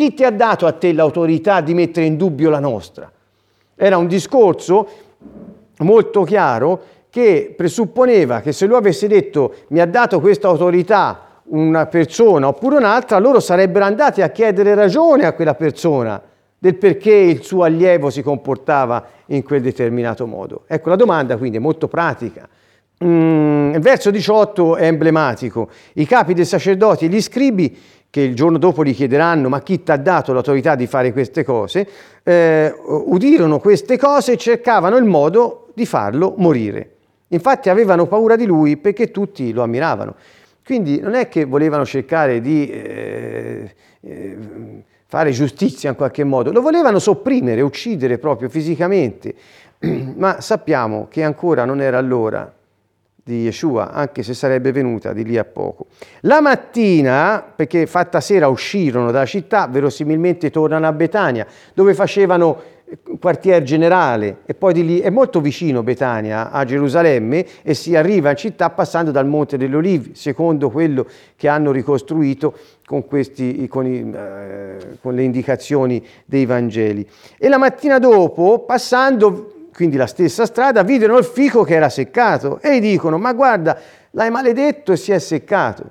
Chi 0.00 0.14
ti 0.14 0.24
ha 0.24 0.30
dato 0.30 0.64
a 0.64 0.72
te 0.72 0.94
l'autorità 0.94 1.60
di 1.60 1.74
mettere 1.74 2.06
in 2.06 2.16
dubbio 2.16 2.48
la 2.48 2.58
nostra? 2.58 3.12
Era 3.74 3.98
un 3.98 4.06
discorso 4.06 4.88
molto 5.80 6.22
chiaro 6.22 6.82
che 7.10 7.52
presupponeva 7.54 8.40
che 8.40 8.52
se 8.52 8.64
lui 8.64 8.76
avesse 8.76 9.08
detto 9.08 9.56
mi 9.68 9.78
ha 9.78 9.84
dato 9.84 10.18
questa 10.18 10.48
autorità 10.48 11.42
una 11.48 11.84
persona 11.84 12.48
oppure 12.48 12.78
un'altra, 12.78 13.18
loro 13.18 13.40
sarebbero 13.40 13.84
andati 13.84 14.22
a 14.22 14.30
chiedere 14.30 14.74
ragione 14.74 15.26
a 15.26 15.34
quella 15.34 15.54
persona 15.54 16.18
del 16.58 16.76
perché 16.76 17.12
il 17.12 17.42
suo 17.42 17.64
allievo 17.64 18.08
si 18.08 18.22
comportava 18.22 19.06
in 19.26 19.42
quel 19.42 19.60
determinato 19.60 20.26
modo. 20.26 20.62
Ecco, 20.66 20.88
la 20.88 20.96
domanda 20.96 21.36
quindi 21.36 21.58
è 21.58 21.60
molto 21.60 21.88
pratica. 21.88 22.48
Mm, 23.04 23.76
verso 23.76 24.10
18 24.10 24.76
è 24.76 24.86
emblematico. 24.86 25.68
I 25.94 26.06
capi 26.06 26.32
dei 26.32 26.44
sacerdoti 26.46 27.06
e 27.06 27.08
gli 27.08 27.20
scribi, 27.20 27.78
che 28.10 28.20
il 28.20 28.34
giorno 28.34 28.58
dopo 28.58 28.84
gli 28.84 28.94
chiederanno 28.94 29.48
ma 29.48 29.62
chi 29.62 29.82
ti 29.82 29.90
ha 29.92 29.96
dato 29.96 30.32
l'autorità 30.32 30.74
di 30.74 30.86
fare 30.86 31.12
queste 31.12 31.44
cose, 31.44 31.88
eh, 32.24 32.74
udirono 33.06 33.60
queste 33.60 33.96
cose 33.96 34.32
e 34.32 34.36
cercavano 34.36 34.96
il 34.96 35.04
modo 35.04 35.68
di 35.74 35.86
farlo 35.86 36.34
morire. 36.36 36.96
Infatti 37.28 37.70
avevano 37.70 38.06
paura 38.06 38.34
di 38.34 38.44
lui 38.44 38.76
perché 38.76 39.12
tutti 39.12 39.52
lo 39.52 39.62
ammiravano. 39.62 40.16
Quindi 40.64 41.00
non 41.00 41.14
è 41.14 41.28
che 41.28 41.44
volevano 41.44 41.84
cercare 41.84 42.40
di 42.40 42.68
eh, 42.68 43.74
eh, 44.00 44.38
fare 45.06 45.30
giustizia 45.30 45.90
in 45.90 45.96
qualche 45.96 46.24
modo, 46.24 46.52
lo 46.52 46.60
volevano 46.60 46.98
sopprimere, 46.98 47.60
uccidere 47.60 48.18
proprio 48.18 48.48
fisicamente, 48.48 49.34
ma 50.16 50.40
sappiamo 50.40 51.06
che 51.08 51.22
ancora 51.22 51.64
non 51.64 51.80
era 51.80 52.00
l'ora 52.00 52.52
di 53.22 53.42
Yeshua, 53.42 53.92
anche 53.92 54.22
se 54.22 54.34
sarebbe 54.34 54.72
venuta 54.72 55.12
di 55.12 55.24
lì 55.24 55.38
a 55.38 55.44
poco. 55.44 55.86
La 56.22 56.40
mattina, 56.40 57.44
perché 57.54 57.86
fatta 57.86 58.20
sera 58.20 58.48
uscirono 58.48 59.10
dalla 59.10 59.26
città, 59.26 59.66
verosimilmente 59.66 60.50
tornano 60.50 60.86
a 60.86 60.92
Betania, 60.92 61.46
dove 61.74 61.94
facevano 61.94 62.78
quartier 63.20 63.62
generale 63.62 64.38
e 64.46 64.54
poi 64.54 64.72
di 64.72 64.84
lì 64.84 65.00
è 65.00 65.10
molto 65.10 65.40
vicino 65.40 65.82
Betania 65.82 66.50
a 66.50 66.64
Gerusalemme 66.64 67.46
e 67.62 67.74
si 67.74 67.94
arriva 67.94 68.30
in 68.30 68.36
città 68.36 68.70
passando 68.70 69.10
dal 69.10 69.26
Monte 69.26 69.56
degli 69.56 69.74
Olivi, 69.74 70.14
secondo 70.14 70.70
quello 70.70 71.06
che 71.36 71.48
hanno 71.48 71.70
ricostruito 71.70 72.54
con, 72.84 73.06
questi, 73.06 73.68
con, 73.68 73.86
i, 73.86 74.10
eh, 74.12 74.98
con 75.00 75.14
le 75.14 75.22
indicazioni 75.22 76.04
dei 76.24 76.46
Vangeli. 76.46 77.08
E 77.38 77.48
la 77.48 77.58
mattina 77.58 77.98
dopo, 77.98 78.60
passando 78.60 79.59
quindi 79.80 79.96
la 79.96 80.06
stessa 80.06 80.44
strada, 80.44 80.82
videro 80.82 81.16
il 81.16 81.24
fico 81.24 81.62
che 81.62 81.72
era 81.72 81.88
seccato 81.88 82.60
e 82.60 82.76
gli 82.76 82.80
dicono 82.82 83.16
ma 83.16 83.32
guarda, 83.32 83.78
l'hai 84.10 84.28
maledetto 84.28 84.92
e 84.92 84.98
si 84.98 85.10
è 85.10 85.18
seccato. 85.18 85.90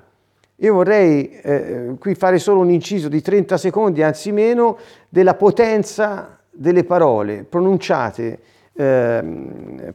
Io 0.58 0.74
vorrei 0.74 1.28
eh, 1.42 1.96
qui 1.98 2.14
fare 2.14 2.38
solo 2.38 2.60
un 2.60 2.70
inciso 2.70 3.08
di 3.08 3.20
30 3.20 3.56
secondi, 3.56 4.04
anzi 4.04 4.30
meno, 4.30 4.78
della 5.08 5.34
potenza 5.34 6.38
delle 6.52 6.84
parole 6.84 7.42
pronunciate, 7.42 8.38
eh, 8.74 9.24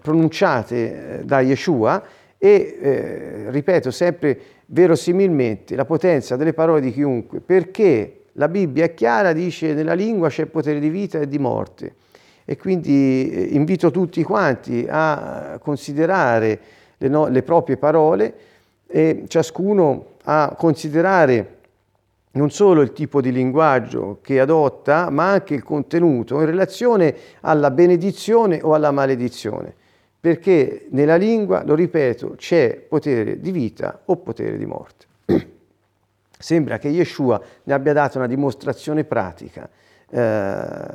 pronunciate 0.01 1.21
da 1.23 1.39
Yeshua 1.39 2.03
e, 2.37 2.77
eh, 2.81 3.45
ripeto 3.47 3.91
sempre 3.91 4.37
verosimilmente, 4.65 5.73
la 5.73 5.85
potenza 5.85 6.35
delle 6.35 6.51
parole 6.51 6.81
di 6.81 6.91
chiunque, 6.91 7.39
perché 7.39 8.23
la 8.33 8.49
Bibbia 8.49 8.83
è 8.83 8.93
chiara, 8.93 9.31
dice 9.31 9.73
nella 9.73 9.93
lingua 9.93 10.27
c'è 10.27 10.47
potere 10.47 10.81
di 10.81 10.89
vita 10.89 11.17
e 11.17 11.29
di 11.29 11.39
morte. 11.39 11.95
E 12.45 12.57
quindi 12.57 13.29
eh, 13.31 13.41
invito 13.55 13.89
tutti 13.89 14.21
quanti 14.23 14.85
a 14.87 15.59
considerare 15.61 16.59
le, 16.97 17.07
no, 17.07 17.27
le 17.27 17.41
proprie 17.41 17.75
parole 17.75 18.33
e 18.87 19.23
ciascuno 19.27 20.13
a 20.23 20.55
considerare 20.57 21.53
non 22.35 22.51
solo 22.51 22.81
il 22.81 22.93
tipo 22.93 23.21
di 23.21 23.31
linguaggio 23.31 24.19
che 24.21 24.39
adotta, 24.39 25.09
ma 25.09 25.31
anche 25.31 25.55
il 25.55 25.63
contenuto 25.63 26.39
in 26.39 26.45
relazione 26.45 27.15
alla 27.41 27.71
benedizione 27.71 28.59
o 28.61 28.73
alla 28.73 28.91
maledizione. 28.91 29.73
Perché 30.19 30.87
nella 30.89 31.15
lingua, 31.15 31.63
lo 31.63 31.75
ripeto, 31.75 32.33
c'è 32.35 32.75
potere 32.75 33.39
di 33.39 33.51
vita 33.51 34.01
o 34.05 34.17
potere 34.17 34.57
di 34.57 34.65
morte. 34.65 35.05
Sembra 36.37 36.77
che 36.77 36.89
Yeshua 36.89 37.41
ne 37.63 37.73
abbia 37.73 37.93
dato 37.93 38.17
una 38.17 38.27
dimostrazione 38.27 39.03
pratica 39.05 39.69
eh, 40.09 40.89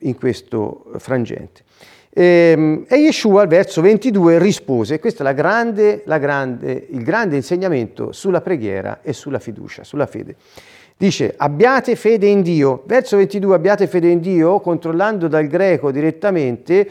in 0.00 0.16
questo 0.16 0.84
frangente. 0.98 1.62
Ehm, 2.10 2.84
e, 2.88 2.96
Yeshua 2.96 3.42
al 3.42 3.48
verso 3.48 3.80
22 3.80 4.38
rispose, 4.38 4.98
questo 4.98 5.22
è 5.22 5.24
la 5.24 5.32
grande, 5.32 6.02
la 6.06 6.18
grande, 6.18 6.86
il 6.90 7.02
grande 7.02 7.36
insegnamento 7.36 8.12
sulla 8.12 8.40
preghiera 8.40 9.00
e 9.02 9.12
sulla 9.12 9.38
fiducia, 9.38 9.84
sulla 9.84 10.06
fede. 10.06 10.34
Dice 10.96 11.34
abbiate 11.36 11.94
fede 11.94 12.26
in 12.26 12.42
Dio. 12.42 12.82
Verso 12.86 13.16
22 13.18 13.54
abbiate 13.54 13.86
fede 13.86 14.08
in 14.08 14.18
Dio, 14.18 14.58
controllando 14.58 15.28
dal 15.28 15.46
greco 15.46 15.92
direttamente, 15.92 16.88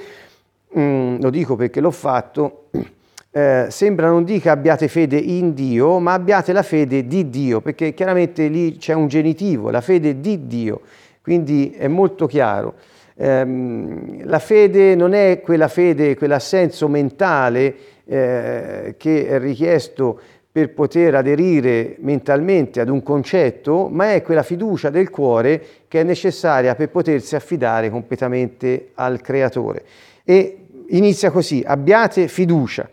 mm, 0.78 1.20
lo 1.20 1.30
dico 1.30 1.58
perché 1.58 1.82
l'ho 1.82 1.92
fatto, 1.92 2.70
eh, 3.32 3.66
sembra 3.68 4.08
non 4.08 4.24
dica 4.24 4.54
abbiate 4.54 4.88
fede 4.88 5.18
in 5.18 5.54
Dio, 5.54 6.00
ma 6.00 6.14
abbiate 6.14 6.54
la 6.54 6.64
fede 6.64 7.06
di 7.06 7.30
Dio, 7.30 7.60
perché 7.60 7.94
chiaramente 7.94 8.48
lì 8.48 8.78
c'è 8.78 8.94
un 8.94 9.10
genitivo, 9.10 9.72
la 9.72 9.82
fede 9.82 10.22
di 10.22 10.48
Dio, 10.48 10.82
quindi 11.28 11.76
è 11.78 11.90
molto 11.90 12.26
chiaro 12.26 12.76
ehm, 13.18 14.26
la 14.26 14.40
fede 14.40 14.96
non 14.96 15.14
è 15.14 15.42
quella 15.42 15.68
fede, 15.68 16.16
quell'assenso 16.16 16.88
mentale 16.88 17.76
eh, 18.06 18.96
che 18.98 19.28
è 19.28 19.38
richiesto 19.40 20.18
per 20.50 20.74
poter 20.74 21.16
aderire 21.16 21.98
mentalmente 22.00 22.80
ad 22.80 22.88
un 22.88 23.04
concetto, 23.04 23.90
ma 23.92 24.14
è 24.14 24.22
quella 24.22 24.42
fiducia 24.42 24.90
del 24.90 25.10
cuore 25.10 25.62
che 25.90 26.00
è 26.00 26.04
necessaria 26.04 26.74
per 26.76 26.90
potersi 26.92 27.36
affidare 27.36 27.90
completamente 27.90 28.92
al 28.94 29.20
Creatore. 29.20 29.84
E 30.24 30.60
inizia 30.88 31.30
così, 31.30 31.62
abbiate 31.68 32.30
fiducia. 32.30 32.90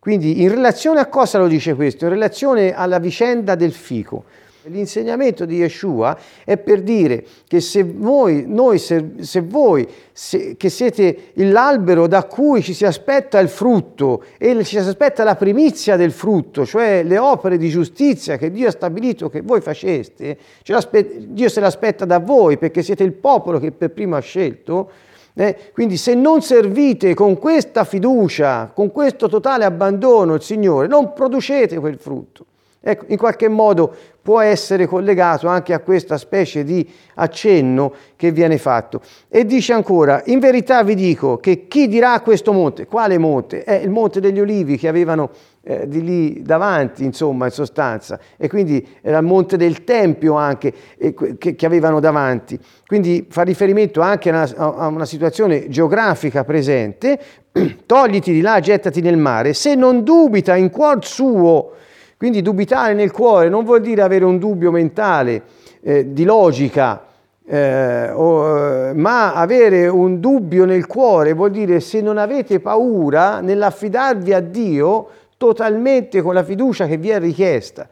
Quindi 0.00 0.42
in 0.42 0.50
relazione 0.50 0.98
a 0.98 1.06
cosa 1.06 1.38
lo 1.38 1.46
dice 1.46 1.76
questo? 1.76 2.06
In 2.06 2.10
relazione 2.10 2.74
alla 2.74 2.98
vicenda 2.98 3.54
del 3.54 3.72
fico. 3.72 4.24
L'insegnamento 4.68 5.44
di 5.44 5.58
Yeshua 5.58 6.18
è 6.44 6.56
per 6.56 6.82
dire 6.82 7.24
che 7.46 7.60
se 7.60 7.84
voi, 7.84 8.46
noi, 8.48 8.80
se, 8.80 9.12
se 9.20 9.40
voi 9.40 9.88
se, 10.10 10.56
che 10.56 10.70
siete 10.70 11.30
l'albero 11.34 12.08
da 12.08 12.24
cui 12.24 12.62
ci 12.62 12.74
si 12.74 12.84
aspetta 12.84 13.38
il 13.38 13.48
frutto 13.48 14.24
e 14.36 14.56
ci 14.64 14.64
si 14.64 14.78
aspetta 14.78 15.22
la 15.22 15.36
primizia 15.36 15.94
del 15.94 16.10
frutto, 16.10 16.66
cioè 16.66 17.04
le 17.04 17.16
opere 17.16 17.58
di 17.58 17.68
giustizia 17.68 18.36
che 18.36 18.50
Dio 18.50 18.66
ha 18.66 18.72
stabilito 18.72 19.28
che 19.28 19.40
voi 19.40 19.60
faceste, 19.60 20.36
Dio 20.64 21.48
se 21.48 21.60
l'aspetta 21.60 22.04
da 22.04 22.18
voi 22.18 22.58
perché 22.58 22.82
siete 22.82 23.04
il 23.04 23.12
popolo 23.12 23.60
che 23.60 23.70
per 23.70 23.92
primo 23.92 24.16
ha 24.16 24.20
scelto, 24.20 24.90
eh, 25.34 25.70
quindi 25.72 25.96
se 25.96 26.14
non 26.14 26.42
servite 26.42 27.14
con 27.14 27.38
questa 27.38 27.84
fiducia, 27.84 28.72
con 28.74 28.90
questo 28.90 29.28
totale 29.28 29.64
abbandono 29.64 30.34
il 30.34 30.42
Signore, 30.42 30.88
non 30.88 31.12
producete 31.12 31.78
quel 31.78 31.98
frutto. 31.98 32.46
Ecco, 32.80 33.04
in 33.08 33.16
qualche 33.16 33.48
modo 33.48 33.94
può 34.22 34.40
essere 34.40 34.86
collegato 34.86 35.46
anche 35.46 35.72
a 35.72 35.80
questa 35.80 36.18
specie 36.18 36.64
di 36.64 36.88
accenno 37.14 37.92
che 38.16 38.32
viene 38.32 38.58
fatto. 38.58 39.00
E 39.28 39.44
dice 39.44 39.72
ancora, 39.72 40.22
in 40.26 40.40
verità 40.40 40.82
vi 40.82 40.94
dico 40.94 41.36
che 41.36 41.68
chi 41.68 41.86
dirà 41.86 42.20
questo 42.20 42.52
monte, 42.52 42.86
quale 42.86 43.18
monte? 43.18 43.62
È 43.62 43.74
il 43.74 43.90
monte 43.90 44.20
degli 44.20 44.40
olivi 44.40 44.76
che 44.76 44.88
avevano 44.88 45.30
eh, 45.62 45.88
di 45.88 46.02
lì 46.02 46.42
davanti, 46.42 47.04
insomma, 47.04 47.46
in 47.46 47.50
sostanza, 47.50 48.20
e 48.36 48.48
quindi 48.48 48.86
era 49.00 49.18
il 49.18 49.24
monte 49.24 49.56
del 49.56 49.82
Tempio 49.82 50.34
anche 50.34 50.72
eh, 50.96 51.14
che, 51.38 51.54
che, 51.56 51.66
avevano 51.66 51.98
davanti. 51.98 52.58
Quindi 52.86 53.26
fa 53.28 53.42
riferimento 53.42 54.00
anche 54.00 54.30
a 54.30 54.32
una, 54.32 54.76
a 54.76 54.86
una 54.86 55.06
situazione 55.06 55.68
geografica 55.68 56.44
presente, 56.44 57.18
togliti 57.86 58.32
di 58.32 58.40
là, 58.40 58.60
gettati 58.60 59.00
nel 59.00 59.16
mare, 59.16 59.54
se 59.54 59.74
non 59.74 60.04
dubita 60.04 60.54
in 60.54 60.70
cuor 60.70 61.04
suo, 61.04 61.72
quindi 62.16 62.42
dubitare 62.42 62.94
nel 62.94 63.10
cuore 63.10 63.48
non 63.48 63.64
vuol 63.64 63.80
dire 63.80 64.02
avere 64.02 64.24
un 64.24 64.38
dubbio 64.38 64.70
mentale 64.70 65.42
eh, 65.82 66.12
di 66.12 66.24
logica, 66.24 67.04
eh, 67.48 68.10
o, 68.10 68.92
ma 68.94 69.34
avere 69.34 69.86
un 69.86 70.18
dubbio 70.18 70.64
nel 70.64 70.86
cuore 70.86 71.32
vuol 71.32 71.50
dire 71.50 71.80
se 71.80 72.00
non 72.00 72.18
avete 72.18 72.58
paura 72.58 73.40
nell'affidarvi 73.40 74.32
a 74.32 74.40
Dio 74.40 75.08
totalmente 75.36 76.22
con 76.22 76.34
la 76.34 76.42
fiducia 76.42 76.86
che 76.86 76.96
vi 76.96 77.10
è 77.10 77.18
richiesta. 77.18 77.86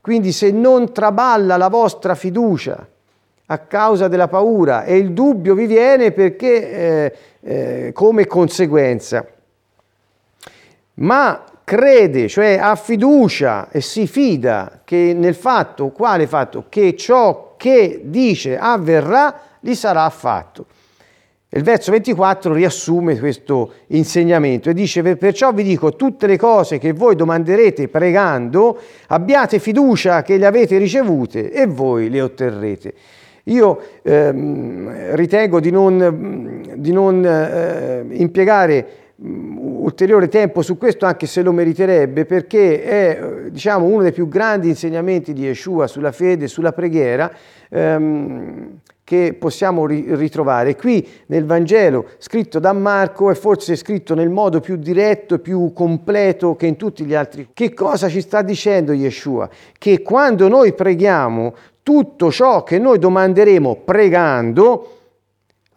Quindi 0.00 0.32
se 0.32 0.50
non 0.50 0.92
traballa 0.92 1.56
la 1.56 1.68
vostra 1.68 2.14
fiducia 2.14 2.86
a 3.46 3.58
causa 3.58 4.08
della 4.08 4.28
paura 4.28 4.84
e 4.84 4.96
il 4.98 5.12
dubbio 5.12 5.54
vi 5.54 5.66
viene 5.66 6.12
perché 6.12 6.70
eh, 6.70 7.16
eh, 7.40 7.92
come 7.92 8.26
conseguenza. 8.26 9.26
Ma 10.96 11.44
crede, 11.64 12.28
cioè 12.28 12.58
ha 12.60 12.76
fiducia 12.76 13.70
e 13.70 13.80
si 13.80 14.06
fida 14.06 14.82
che 14.84 15.14
nel 15.16 15.34
fatto, 15.34 15.88
quale 15.88 16.26
fatto? 16.26 16.66
Che 16.68 16.94
ciò 16.94 17.54
che 17.56 18.02
dice 18.04 18.58
avverrà, 18.58 19.40
gli 19.60 19.74
sarà 19.74 20.08
fatto. 20.10 20.66
Il 21.48 21.62
verso 21.62 21.92
24 21.92 22.52
riassume 22.52 23.16
questo 23.18 23.74
insegnamento 23.88 24.70
e 24.70 24.74
dice 24.74 25.16
perciò 25.16 25.52
vi 25.52 25.62
dico 25.62 25.94
tutte 25.94 26.26
le 26.26 26.36
cose 26.36 26.78
che 26.78 26.92
voi 26.92 27.14
domanderete 27.14 27.86
pregando, 27.86 28.76
abbiate 29.06 29.60
fiducia 29.60 30.22
che 30.22 30.36
le 30.36 30.46
avete 30.46 30.78
ricevute 30.78 31.52
e 31.52 31.66
voi 31.66 32.10
le 32.10 32.20
otterrete. 32.20 32.94
Io 33.44 33.78
ehm, 34.02 35.14
ritengo 35.14 35.60
di 35.60 35.70
non, 35.70 36.72
di 36.74 36.92
non 36.92 37.24
eh, 37.24 38.04
impiegare 38.10 39.03
ulteriore 39.16 40.28
tempo 40.28 40.62
su 40.62 40.76
questo, 40.76 41.06
anche 41.06 41.26
se 41.26 41.42
lo 41.42 41.52
meriterebbe, 41.52 42.24
perché 42.24 42.82
è 42.82 43.50
diciamo, 43.50 43.86
uno 43.86 44.02
dei 44.02 44.12
più 44.12 44.28
grandi 44.28 44.68
insegnamenti 44.68 45.32
di 45.32 45.42
Yeshua 45.42 45.86
sulla 45.86 46.12
fede, 46.12 46.48
sulla 46.48 46.72
preghiera. 46.72 47.30
Ehm, 47.70 48.80
che 49.04 49.36
possiamo 49.38 49.84
ritrovare. 49.84 50.74
Qui 50.76 51.06
nel 51.26 51.44
Vangelo 51.44 52.06
scritto 52.16 52.58
da 52.58 52.72
Marco 52.72 53.30
è 53.30 53.34
forse 53.34 53.76
scritto 53.76 54.14
nel 54.14 54.30
modo 54.30 54.60
più 54.60 54.76
diretto 54.76 55.34
e 55.34 55.38
più 55.40 55.72
completo 55.74 56.56
che 56.56 56.66
in 56.66 56.76
tutti 56.76 57.04
gli 57.04 57.14
altri. 57.14 57.50
Che 57.52 57.74
cosa 57.74 58.08
ci 58.08 58.22
sta 58.22 58.40
dicendo 58.40 58.92
Yeshua? 58.92 59.48
Che 59.76 60.00
quando 60.00 60.48
noi 60.48 60.72
preghiamo, 60.72 61.54
tutto 61.82 62.32
ciò 62.32 62.62
che 62.62 62.78
noi 62.78 62.98
domanderemo 62.98 63.82
pregando 63.84 65.00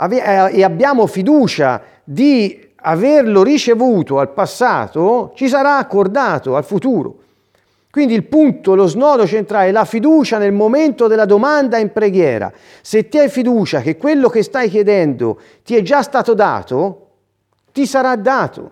eh, 0.10 0.50
e 0.54 0.64
abbiamo 0.64 1.06
fiducia 1.06 1.82
di 2.06 2.67
averlo 2.82 3.44
ricevuto 3.44 4.20
al 4.20 4.32
passato, 4.32 5.32
ci 5.36 5.48
sarà 5.48 5.78
accordato 5.78 6.56
al 6.56 6.64
futuro. 6.64 7.20
Quindi 7.90 8.14
il 8.14 8.26
punto, 8.26 8.76
lo 8.76 8.86
snodo 8.86 9.26
centrale 9.26 9.70
è 9.70 9.72
la 9.72 9.86
fiducia 9.86 10.38
nel 10.38 10.52
momento 10.52 11.08
della 11.08 11.26
domanda 11.26 11.78
in 11.78 11.92
preghiera. 11.92 12.52
Se 12.82 13.08
ti 13.08 13.18
hai 13.18 13.30
fiducia 13.30 13.82
che 13.82 13.98
quello 13.98 14.30
che 14.30 14.44
stai 14.44 14.70
chiedendo 14.70 15.40
ti 15.64 15.76
è 15.76 15.82
già 15.82 16.04
stato 16.04 16.34
dato, 16.34 17.08
ti 17.72 17.88
sarà 17.88 18.16
dato. 18.16 18.72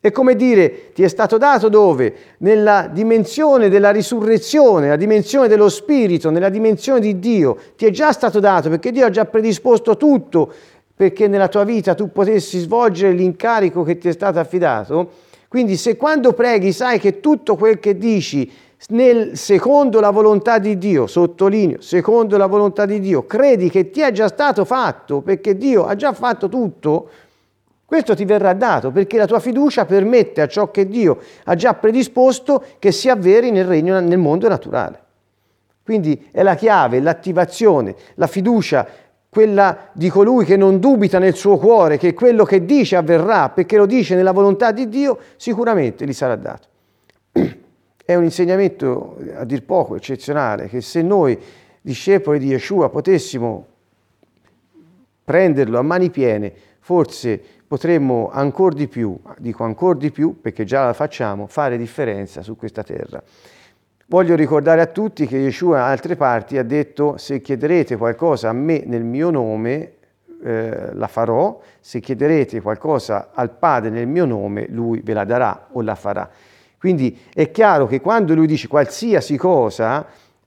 È 0.00 0.10
come 0.10 0.34
dire, 0.34 0.90
ti 0.94 1.04
è 1.04 1.08
stato 1.08 1.38
dato 1.38 1.68
dove? 1.68 2.14
Nella 2.38 2.88
dimensione 2.90 3.68
della 3.68 3.90
risurrezione, 3.90 4.86
nella 4.86 4.96
dimensione 4.96 5.46
dello 5.46 5.68
Spirito, 5.68 6.30
nella 6.30 6.48
dimensione 6.48 6.98
di 6.98 7.20
Dio. 7.20 7.56
Ti 7.76 7.86
è 7.86 7.90
già 7.90 8.10
stato 8.10 8.40
dato 8.40 8.68
perché 8.68 8.90
Dio 8.90 9.06
ha 9.06 9.10
già 9.10 9.26
predisposto 9.26 9.96
tutto 9.96 10.52
perché 10.94 11.28
nella 11.28 11.48
tua 11.48 11.64
vita 11.64 11.94
tu 11.94 12.12
potessi 12.12 12.58
svolgere 12.58 13.12
l'incarico 13.12 13.82
che 13.82 13.98
ti 13.98 14.08
è 14.08 14.12
stato 14.12 14.38
affidato. 14.38 15.10
Quindi 15.48 15.76
se 15.76 15.96
quando 15.96 16.32
preghi 16.32 16.72
sai 16.72 16.98
che 16.98 17.20
tutto 17.20 17.56
quel 17.56 17.78
che 17.78 17.98
dici 17.98 18.50
nel, 18.88 19.36
secondo 19.36 20.00
la 20.00 20.10
volontà 20.10 20.58
di 20.58 20.76
Dio, 20.76 21.06
sottolineo, 21.06 21.80
secondo 21.80 22.36
la 22.36 22.46
volontà 22.46 22.84
di 22.86 23.00
Dio, 23.00 23.26
credi 23.26 23.70
che 23.70 23.90
ti 23.90 24.00
è 24.00 24.10
già 24.12 24.28
stato 24.28 24.64
fatto 24.64 25.20
perché 25.20 25.56
Dio 25.56 25.86
ha 25.86 25.94
già 25.94 26.12
fatto 26.12 26.48
tutto, 26.48 27.08
questo 27.84 28.14
ti 28.14 28.24
verrà 28.24 28.54
dato 28.54 28.90
perché 28.90 29.18
la 29.18 29.26
tua 29.26 29.38
fiducia 29.38 29.84
permette 29.84 30.40
a 30.40 30.48
ciò 30.48 30.70
che 30.70 30.88
Dio 30.88 31.18
ha 31.44 31.54
già 31.54 31.74
predisposto 31.74 32.64
che 32.78 32.90
si 32.90 33.08
avveri 33.08 33.50
nel 33.50 33.66
regno, 33.66 34.00
nel 34.00 34.18
mondo 34.18 34.48
naturale. 34.48 35.00
Quindi 35.84 36.28
è 36.30 36.42
la 36.42 36.54
chiave, 36.54 37.00
l'attivazione, 37.00 37.94
la 38.14 38.26
fiducia, 38.26 38.86
quella 39.32 39.88
di 39.92 40.10
colui 40.10 40.44
che 40.44 40.58
non 40.58 40.78
dubita 40.78 41.18
nel 41.18 41.34
suo 41.34 41.56
cuore 41.56 41.96
che 41.96 42.12
quello 42.12 42.44
che 42.44 42.66
dice 42.66 42.96
avverrà 42.96 43.48
perché 43.48 43.78
lo 43.78 43.86
dice 43.86 44.14
nella 44.14 44.32
volontà 44.32 44.72
di 44.72 44.90
Dio, 44.90 45.18
sicuramente 45.36 46.04
gli 46.04 46.12
sarà 46.12 46.36
dato. 46.36 46.68
È 48.04 48.14
un 48.14 48.24
insegnamento 48.24 49.16
a 49.34 49.44
dir 49.44 49.64
poco 49.64 49.96
eccezionale 49.96 50.68
che 50.68 50.82
se 50.82 51.00
noi 51.00 51.38
discepoli 51.80 52.40
di 52.40 52.48
Yeshua 52.48 52.90
potessimo 52.90 53.66
prenderlo 55.24 55.78
a 55.78 55.82
mani 55.82 56.10
piene, 56.10 56.52
forse 56.80 57.40
potremmo 57.66 58.28
ancora 58.30 58.74
di 58.74 58.86
più, 58.86 59.18
dico 59.38 59.64
ancora 59.64 59.98
di 59.98 60.10
più 60.10 60.42
perché 60.42 60.64
già 60.64 60.84
la 60.84 60.92
facciamo, 60.92 61.46
fare 61.46 61.78
differenza 61.78 62.42
su 62.42 62.54
questa 62.54 62.82
terra. 62.82 63.22
Voglio 64.12 64.36
ricordare 64.36 64.82
a 64.82 64.86
tutti 64.88 65.26
che 65.26 65.38
Yeshua 65.38 65.78
in 65.78 65.84
altre 65.84 66.16
parti 66.16 66.58
ha 66.58 66.62
detto 66.62 67.16
se 67.16 67.40
chiederete 67.40 67.96
qualcosa 67.96 68.50
a 68.50 68.52
me 68.52 68.82
nel 68.84 69.04
mio 69.04 69.30
nome, 69.30 69.92
eh, 70.44 70.92
la 70.92 71.06
farò, 71.06 71.58
se 71.80 71.98
chiederete 72.00 72.60
qualcosa 72.60 73.30
al 73.32 73.48
Padre 73.48 73.88
nel 73.88 74.06
mio 74.06 74.26
nome, 74.26 74.66
lui 74.68 75.00
ve 75.02 75.14
la 75.14 75.24
darà 75.24 75.68
o 75.72 75.80
la 75.80 75.94
farà. 75.94 76.28
Quindi 76.78 77.20
è 77.32 77.50
chiaro 77.50 77.86
che 77.86 78.02
quando 78.02 78.34
lui 78.34 78.46
dice 78.46 78.68
qualsiasi 78.68 79.38
cosa, 79.38 80.04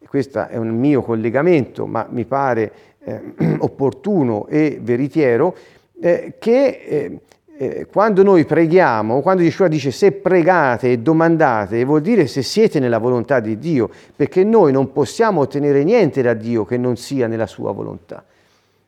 questo 0.07 0.47
è 0.47 0.57
un 0.57 0.69
mio 0.77 1.01
collegamento, 1.01 1.87
ma 1.87 2.05
mi 2.07 2.25
pare 2.25 2.71
eh, 2.99 3.19
opportuno 3.57 4.45
e 4.45 4.77
veritiero, 4.79 5.55
eh, 5.99 6.35
che 6.37 6.67
eh, 6.87 7.19
quando 7.89 8.21
noi 8.21 8.45
preghiamo, 8.45 9.21
quando 9.21 9.41
Yeshua 9.41 9.69
dice 9.69 9.91
se 9.91 10.11
pregate 10.11 10.91
e 10.91 10.99
domandate, 10.99 11.85
vuol 11.85 12.01
dire 12.01 12.27
se 12.27 12.41
siete 12.41 12.79
nella 12.79 12.97
volontà 12.97 13.39
di 13.39 13.57
Dio, 13.57 13.89
perché 14.15 14.43
noi 14.43 14.73
non 14.73 14.91
possiamo 14.91 15.41
ottenere 15.41 15.83
niente 15.83 16.21
da 16.21 16.33
Dio 16.33 16.65
che 16.65 16.77
non 16.77 16.97
sia 16.97 17.27
nella 17.27 17.47
sua 17.47 17.71
volontà. 17.71 18.23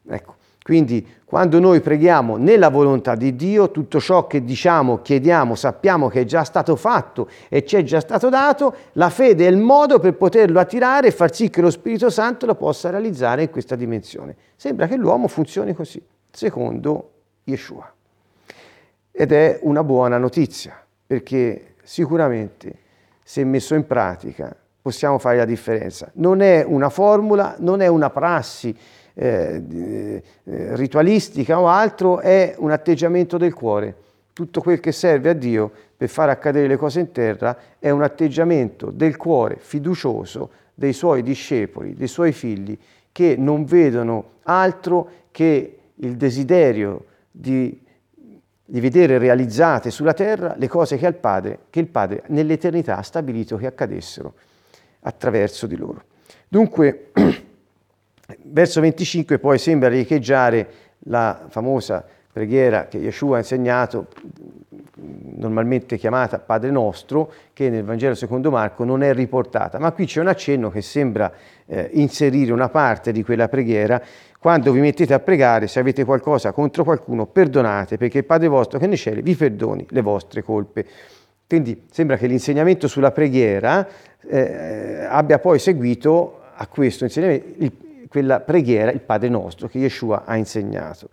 Ecco. 0.10 0.36
Quindi 0.62 1.08
quando 1.24 1.60
noi 1.60 1.80
preghiamo 1.80 2.36
nella 2.36 2.70
volontà 2.70 3.16
di 3.16 3.38
Dio, 3.38 3.72
tutto 3.72 4.02
ciò 4.02 4.28
che 4.28 4.44
diciamo, 4.44 5.02
chiediamo, 5.02 5.56
sappiamo 5.56 6.10
che 6.10 6.22
è 6.22 6.26
già 6.26 6.44
stato 6.44 6.76
fatto 6.76 7.30
e 7.48 7.66
ci 7.66 7.78
è 7.78 7.84
già 7.84 8.02
stato 8.02 8.28
dato, 8.28 8.76
la 8.94 9.10
fede 9.10 9.48
è 9.48 9.50
il 9.50 9.56
modo 9.56 10.00
per 10.00 10.16
poterlo 10.16 10.60
attirare 10.60 11.08
e 11.08 11.12
far 11.12 11.34
sì 11.34 11.50
che 11.50 11.62
lo 11.62 11.70
Spirito 11.70 12.10
Santo 12.10 12.46
lo 12.46 12.56
possa 12.56 12.90
realizzare 12.90 13.44
in 13.44 13.50
questa 13.50 13.78
dimensione. 13.78 14.36
Sembra 14.58 14.88
che 14.88 14.98
l'uomo 14.98 15.30
funzioni 15.30 15.74
così, 15.74 16.04
secondo 16.30 17.12
Yeshua. 17.46 17.90
Ed 19.20 19.32
è 19.32 19.58
una 19.64 19.84
buona 19.84 20.20
notizia, 20.20 20.80
perché 21.08 21.74
sicuramente 21.82 22.72
se 23.24 23.44
messo 23.44 23.74
in 23.74 23.88
pratica 23.88 24.56
possiamo 24.80 25.18
fare 25.18 25.38
la 25.38 25.46
differenza. 25.46 26.12
Non 26.14 26.42
è 26.42 26.64
una 26.64 26.90
formula, 26.90 27.56
non 27.58 27.82
è 27.82 27.88
una 27.88 28.12
prassi, 28.12 28.78
eh, 29.16 29.64
eh, 29.74 30.24
ritualistica 30.76 31.60
o 31.60 31.68
altro, 31.68 32.20
è 32.20 32.54
un 32.60 32.70
atteggiamento 32.70 33.40
del 33.40 33.56
cuore. 33.56 33.96
Tutto 34.34 34.62
quel 34.62 34.80
che 34.80 34.92
serve 34.92 35.32
a 35.32 35.34
Dio 35.34 35.72
per 35.98 36.10
far 36.10 36.30
accadere 36.30 36.68
le 36.68 36.78
cose 36.78 37.00
in 37.00 37.12
terra 37.12 37.58
è 37.80 37.90
un 37.90 38.04
atteggiamento 38.04 38.92
del 38.92 39.18
cuore 39.18 39.58
fiducioso 39.60 40.52
dei 40.76 40.94
suoi 40.94 41.24
discepoli, 41.24 41.96
dei 41.96 42.08
suoi 42.08 42.34
figli, 42.34 42.78
che 43.12 43.34
non 43.36 43.66
vedono 43.66 44.34
altro 44.44 45.10
che 45.32 45.80
il 45.96 46.16
desiderio 46.18 47.06
di, 47.32 47.86
di 48.70 48.80
vedere 48.80 49.18
realizzate 49.18 49.90
sulla 49.90 50.14
terra 50.14 50.56
le 50.58 50.68
cose 50.68 50.98
che, 50.98 51.14
padre, 51.14 51.60
che 51.70 51.80
il 51.80 51.88
Padre 51.88 52.24
nell'eternità 52.28 52.98
ha 52.98 53.02
stabilito 53.02 53.58
che 53.58 53.66
accadessero 53.66 54.34
attraverso 55.02 55.68
di 55.68 55.78
loro. 55.78 56.04
Dunque, 56.48 57.12
Verso 58.42 58.82
25 58.82 59.40
poi 59.40 59.58
sembra 59.58 59.88
riecheggiare 59.88 60.68
la 61.06 61.46
famosa 61.48 62.06
preghiera 62.30 62.88
che 62.88 62.98
Yeshua 62.98 63.38
ha 63.38 63.40
insegnato, 63.40 64.08
normalmente 64.96 65.98
chiamata 65.98 66.38
Padre 66.38 66.70
Nostro, 66.70 67.32
che 67.54 67.70
nel 67.70 67.86
Vangelo 67.86 68.16
secondo 68.16 68.52
Marco 68.52 68.84
non 68.84 69.02
è 69.02 69.14
riportata, 69.14 69.80
ma 69.80 69.94
qui 69.94 70.06
c'è 70.06 70.20
un 70.20 70.28
accenno 70.28 70.70
che 70.70 70.82
sembra 70.82 71.32
eh, 71.66 71.90
inserire 71.94 72.52
una 72.52 72.68
parte 72.68 73.14
di 73.14 73.24
quella 73.24 73.48
preghiera. 73.48 74.02
Quando 74.48 74.72
vi 74.72 74.80
mettete 74.80 75.14
a 75.14 75.20
pregare, 75.20 75.68
se 75.68 75.78
avete 75.78 76.06
qualcosa 76.06 76.54
contro 76.54 76.86
qualcuno, 76.86 77.26
perdonate, 77.26 77.98
perché 77.98 78.20
il 78.20 78.24
Padre 78.24 78.48
vostro 78.48 78.80
che 78.80 78.88
nei 78.88 78.96
cieli 78.96 79.22
vi 79.22 79.36
perdoni 79.36 79.86
le 79.90 80.00
vostre 80.00 80.42
colpe. 80.42 80.86
Quindi 81.46 81.84
sembra 81.92 82.16
che 82.16 82.28
l'insegnamento 82.28 82.88
sulla 82.88 83.12
preghiera 83.12 83.86
eh, 84.26 85.06
abbia 85.06 85.40
poi 85.40 85.60
seguito 85.60 86.44
a 86.56 86.66
questo 86.68 87.04
insegnamento 87.04 87.46
il, 87.58 87.72
quella 88.08 88.40
preghiera, 88.40 88.90
il 88.92 89.02
Padre 89.02 89.28
nostro, 89.28 89.68
che 89.68 89.80
Yeshua 89.80 90.24
ha 90.24 90.38
insegnato. 90.38 91.10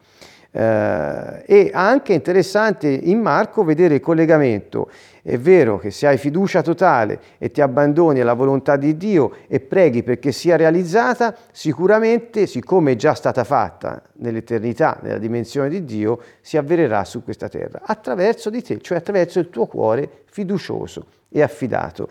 Eh, 0.56 1.42
è 1.42 1.70
anche 1.72 2.12
interessante 2.12 2.86
in 2.86 3.18
Marco 3.18 3.64
vedere 3.64 3.96
il 3.96 4.00
collegamento. 4.00 4.88
È 5.20 5.36
vero 5.36 5.78
che 5.78 5.90
se 5.90 6.06
hai 6.06 6.16
fiducia 6.16 6.62
totale 6.62 7.18
e 7.38 7.50
ti 7.50 7.60
abbandoni 7.60 8.20
alla 8.20 8.34
volontà 8.34 8.76
di 8.76 8.96
Dio 8.96 9.32
e 9.48 9.58
preghi 9.58 10.04
perché 10.04 10.30
sia 10.30 10.54
realizzata, 10.54 11.34
sicuramente, 11.50 12.46
siccome 12.46 12.92
è 12.92 12.96
già 12.96 13.14
stata 13.14 13.42
fatta 13.42 14.00
nell'eternità, 14.18 15.00
nella 15.02 15.18
dimensione 15.18 15.68
di 15.68 15.84
Dio, 15.84 16.20
si 16.40 16.56
avvererà 16.56 17.04
su 17.04 17.24
questa 17.24 17.48
terra, 17.48 17.80
attraverso 17.82 18.48
di 18.48 18.62
te, 18.62 18.80
cioè 18.80 18.98
attraverso 18.98 19.40
il 19.40 19.50
tuo 19.50 19.66
cuore 19.66 20.08
fiducioso 20.26 21.06
e 21.30 21.42
affidato. 21.42 22.08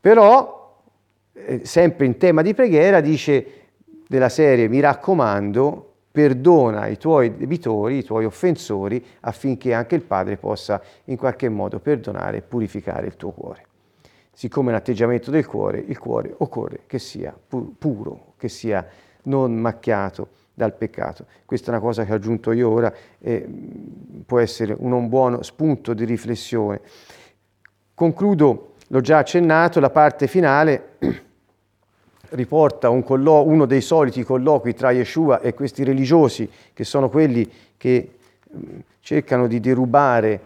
Però, 0.00 0.82
eh, 1.34 1.60
sempre 1.64 2.06
in 2.06 2.16
tema 2.16 2.42
di 2.42 2.52
preghiera, 2.52 3.00
dice 3.00 3.46
della 4.08 4.28
serie 4.28 4.66
mi 4.66 4.80
raccomando, 4.80 5.95
perdona 6.16 6.86
i 6.86 6.96
tuoi 6.96 7.36
debitori, 7.36 7.98
i 7.98 8.02
tuoi 8.02 8.24
offensori, 8.24 9.04
affinché 9.20 9.74
anche 9.74 9.96
il 9.96 10.00
Padre 10.00 10.38
possa 10.38 10.80
in 11.04 11.18
qualche 11.18 11.50
modo 11.50 11.78
perdonare 11.78 12.38
e 12.38 12.40
purificare 12.40 13.06
il 13.06 13.16
tuo 13.16 13.32
cuore. 13.32 13.66
Siccome 14.32 14.68
è 14.68 14.70
un 14.70 14.78
atteggiamento 14.78 15.30
del 15.30 15.44
cuore, 15.44 15.78
il 15.78 15.98
cuore 15.98 16.34
occorre 16.38 16.84
che 16.86 16.98
sia 16.98 17.38
puro, 17.46 18.32
che 18.38 18.48
sia 18.48 18.86
non 19.24 19.56
macchiato 19.56 20.28
dal 20.54 20.72
peccato. 20.72 21.26
Questa 21.44 21.66
è 21.66 21.74
una 21.74 21.82
cosa 21.82 22.06
che 22.06 22.12
ho 22.12 22.14
aggiunto 22.14 22.50
io 22.52 22.70
ora 22.70 22.90
e 23.18 23.46
può 24.24 24.38
essere 24.38 24.74
un 24.78 25.10
buono 25.10 25.42
spunto 25.42 25.92
di 25.92 26.06
riflessione. 26.06 26.80
Concludo, 27.92 28.72
l'ho 28.86 29.00
già 29.02 29.18
accennato, 29.18 29.80
la 29.80 29.90
parte 29.90 30.28
finale 30.28 30.96
riporta 32.30 32.88
un 32.90 33.02
collo- 33.02 33.44
uno 33.46 33.66
dei 33.66 33.80
soliti 33.80 34.22
colloqui 34.22 34.74
tra 34.74 34.90
Yeshua 34.90 35.40
e 35.40 35.54
questi 35.54 35.84
religiosi, 35.84 36.48
che 36.72 36.84
sono 36.84 37.08
quelli 37.08 37.50
che 37.76 38.10
cercano 39.00 39.46
di 39.46 39.60
derubare 39.60 40.40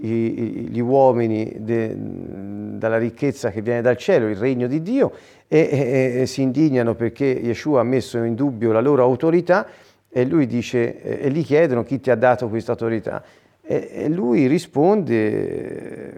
i, 0.00 0.68
gli 0.70 0.80
uomini 0.80 1.52
de, 1.58 1.94
dalla 1.96 2.98
ricchezza 2.98 3.50
che 3.50 3.62
viene 3.62 3.82
dal 3.82 3.96
cielo, 3.96 4.28
il 4.28 4.36
regno 4.36 4.66
di 4.66 4.82
Dio, 4.82 5.12
e, 5.46 5.68
e, 5.70 6.20
e, 6.20 6.26
si 6.26 6.42
indignano 6.42 6.94
perché 6.94 7.24
Yeshua 7.24 7.80
ha 7.80 7.84
messo 7.84 8.18
in 8.22 8.34
dubbio 8.34 8.72
la 8.72 8.80
loro 8.80 9.02
autorità 9.02 9.66
e 10.08 10.24
lui 10.24 10.46
dice, 10.46 11.20
e 11.20 11.30
gli 11.30 11.44
chiedono 11.44 11.84
chi 11.84 12.00
ti 12.00 12.10
ha 12.10 12.16
dato 12.16 12.48
questa 12.48 12.72
autorità. 12.72 13.22
E, 13.62 13.88
e 13.92 14.08
lui 14.08 14.46
risponde, 14.46 16.14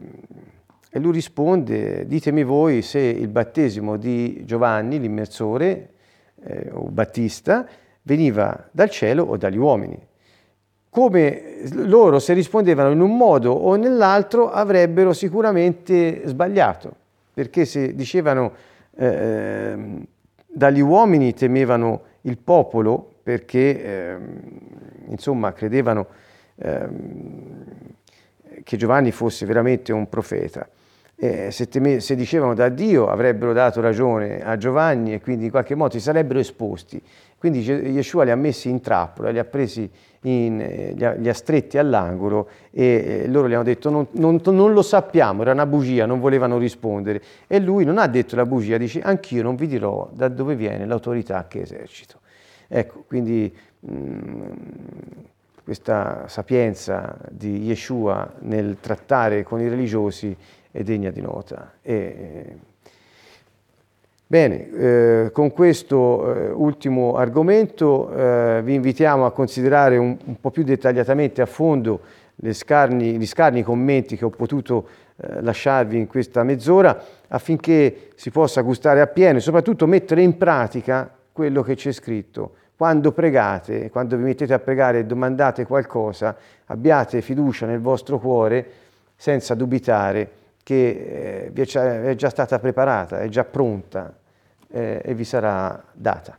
e 0.95 0.99
lui 0.99 1.13
risponde, 1.13 2.07
ditemi 2.07 2.45
voi 2.45 2.83
se 2.83 2.99
il 2.99 3.29
battesimo 3.29 3.97
di 3.97 4.43
Giovanni, 4.45 5.01
l'immersore, 5.01 5.89
eh, 6.45 6.69
o 6.73 6.83
Battista, 6.91 7.67
veniva 8.03 8.69
dal 8.71 8.91
cielo 8.91 9.25
o 9.25 9.37
dagli 9.37 9.57
uomini 9.57 10.11
come 10.93 11.63
loro 11.73 12.19
se 12.19 12.35
rispondevano 12.35 12.91
in 12.91 13.01
un 13.01 13.17
modo 13.17 13.51
o 13.51 13.77
nell'altro 13.77 14.51
avrebbero 14.51 15.15
sicuramente 15.15 16.21
sbagliato, 16.27 16.95
perché 17.33 17.65
se 17.65 17.95
dicevano 17.95 18.53
eh, 18.97 20.07
dagli 20.47 20.81
uomini 20.81 21.33
temevano 21.33 22.03
il 22.23 22.37
popolo 22.37 23.15
perché 23.23 23.83
eh, 23.83 24.17
insomma 25.07 25.55
credevano 25.55 26.09
eh, 26.57 26.89
che 28.63 28.77
Giovanni 28.77 29.13
fosse 29.13 29.47
veramente 29.47 29.95
un 29.95 30.11
profeta. 30.11 30.69
Se, 31.23 31.69
teme, 31.69 32.01
se, 32.01 32.17
dicevano 32.17 32.53
da 32.53 32.69
Dio 32.69 33.07
avrebbero 33.07 33.53
dato 33.53 33.81
ragione 33.81 34.43
a 34.43 34.57
Giovanni 34.57 35.15
e 35.15 35.21
quindi 35.21 35.45
in 35.45 35.51
qualche 35.53 35.77
modo 35.77 35.93
si 35.93 36.01
sarebbero 36.01 36.41
esposti. 36.41 37.01
Quindi 37.39 37.61
Yeshua 37.61 38.25
li 38.25 38.33
ha 38.33 38.37
messi 38.37 38.69
in 38.69 38.81
trappola, 38.81 39.31
li 39.31 39.39
ha 39.39 39.45
presi 39.45 39.89
in, 40.23 40.61
eh, 40.61 40.93
li, 40.97 41.05
ha, 41.05 41.13
li, 41.13 41.29
ha, 41.29 41.35
stretti 41.35 41.79
all'angolo 41.79 42.49
e 42.73 43.23
eh, 43.23 43.29
loro 43.29 43.49
gli 43.49 43.53
hanno 43.53 43.63
detto 43.63 43.89
non, 43.89 44.09
non, 44.13 44.41
non, 44.43 44.73
lo 44.73 44.83
sappiamo, 44.83 45.43
era 45.43 45.53
una 45.53 45.67
bugia, 45.67 46.07
non 46.07 46.19
volevano 46.19 46.59
rispondere. 46.59 47.23
E 47.47 47.61
lui 47.61 47.85
non 47.85 47.99
ha 47.99 48.09
detto 48.09 48.35
la 48.35 48.45
bugia, 48.45 48.77
dice 48.77 49.01
anch'io 49.01 49.45
non 49.45 49.55
vi 49.55 49.69
dirò 49.69 50.11
da 50.13 50.27
dove 50.27 50.57
viene 50.57 50.87
l'autorità 50.87 51.47
che 51.47 51.61
esercito. 51.61 52.19
Ecco, 52.67 53.05
quindi 53.07 53.55
mh, 53.79 53.95
mm, 53.95 54.43
questa 55.63 56.25
sapienza 56.27 57.17
di 57.31 57.63
Yeshua 57.63 58.33
nel 58.41 58.79
trattare 58.81 59.45
con 59.45 59.61
i 59.61 59.69
religiosi 59.69 60.37
è 60.73 60.83
degna 60.83 61.11
di 61.11 61.21
nota. 61.21 61.75
E, 61.81 62.57
Bene, 64.33 64.71
eh, 64.71 65.31
con 65.31 65.53
questo 65.53 66.35
eh, 66.35 66.51
ultimo 66.53 67.17
argomento 67.17 68.11
eh, 68.15 68.63
vi 68.65 68.73
invitiamo 68.73 69.27
a 69.27 69.31
considerare 69.31 69.99
un, 69.99 70.17
un, 70.25 70.41
po' 70.41 70.51
più 70.51 70.63
dettagliatamente 70.63 71.43
a 71.43 71.45
fondo 71.45 72.01
scarni, 72.53 73.19
gli 73.19 73.27
scarni 73.27 73.63
commenti 73.63 74.17
che 74.17 74.25
ho 74.25 74.31
potuto 74.31 74.89
eh, 75.17 75.43
lasciarvi 75.43 75.99
in 75.99 76.07
questa 76.07 76.45
mezz'ora 76.45 76.99
affinché 77.29 78.09
si 78.15 78.31
possa 78.31 78.63
gustare 78.63 79.03
appieno 79.03 79.37
e 79.37 79.43
soprattutto 79.43 79.87
mettere 79.87 80.23
in 80.23 80.39
pratica 80.39 81.11
quello 81.31 81.61
che 81.61 81.75
c'è 81.75 81.93
scritto. 81.93 82.55
Quando 82.75 83.13
pregate, 83.13 83.91
quando 83.91 84.17
vi 84.17 84.23
mettete 84.23 84.55
a 84.55 84.59
pregare 84.59 85.01
e 85.01 85.05
domandate 85.05 85.67
qualcosa, 85.67 86.35
abbiate 86.65 87.21
fiducia 87.21 87.67
nel 87.67 87.81
vostro 87.81 88.19
cuore 88.19 88.67
senza 89.15 89.55
dubitare 89.55 90.41
che 90.63 91.51
eh, 91.53 91.53
è 91.53 92.15
già 92.15 92.31
stata 92.31 92.59
preparata, 92.59 93.21
è 93.21 93.29
già 93.29 93.45
pronta 93.45 94.15
eh, 94.71 95.01
e 95.05 95.15
vi 95.15 95.25
sarà 95.25 95.83
data. 95.93 96.37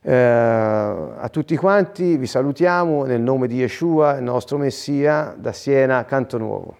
Eh, 0.00 0.14
a 0.14 1.28
tutti 1.30 1.56
quanti 1.56 2.16
vi 2.16 2.26
salutiamo 2.26 3.04
nel 3.04 3.20
nome 3.20 3.46
di 3.46 3.56
Yeshua, 3.56 4.16
il 4.16 4.22
nostro 4.22 4.56
Messia, 4.56 5.34
da 5.36 5.52
Siena, 5.52 6.04
Canto 6.04 6.38
Nuovo. 6.38 6.76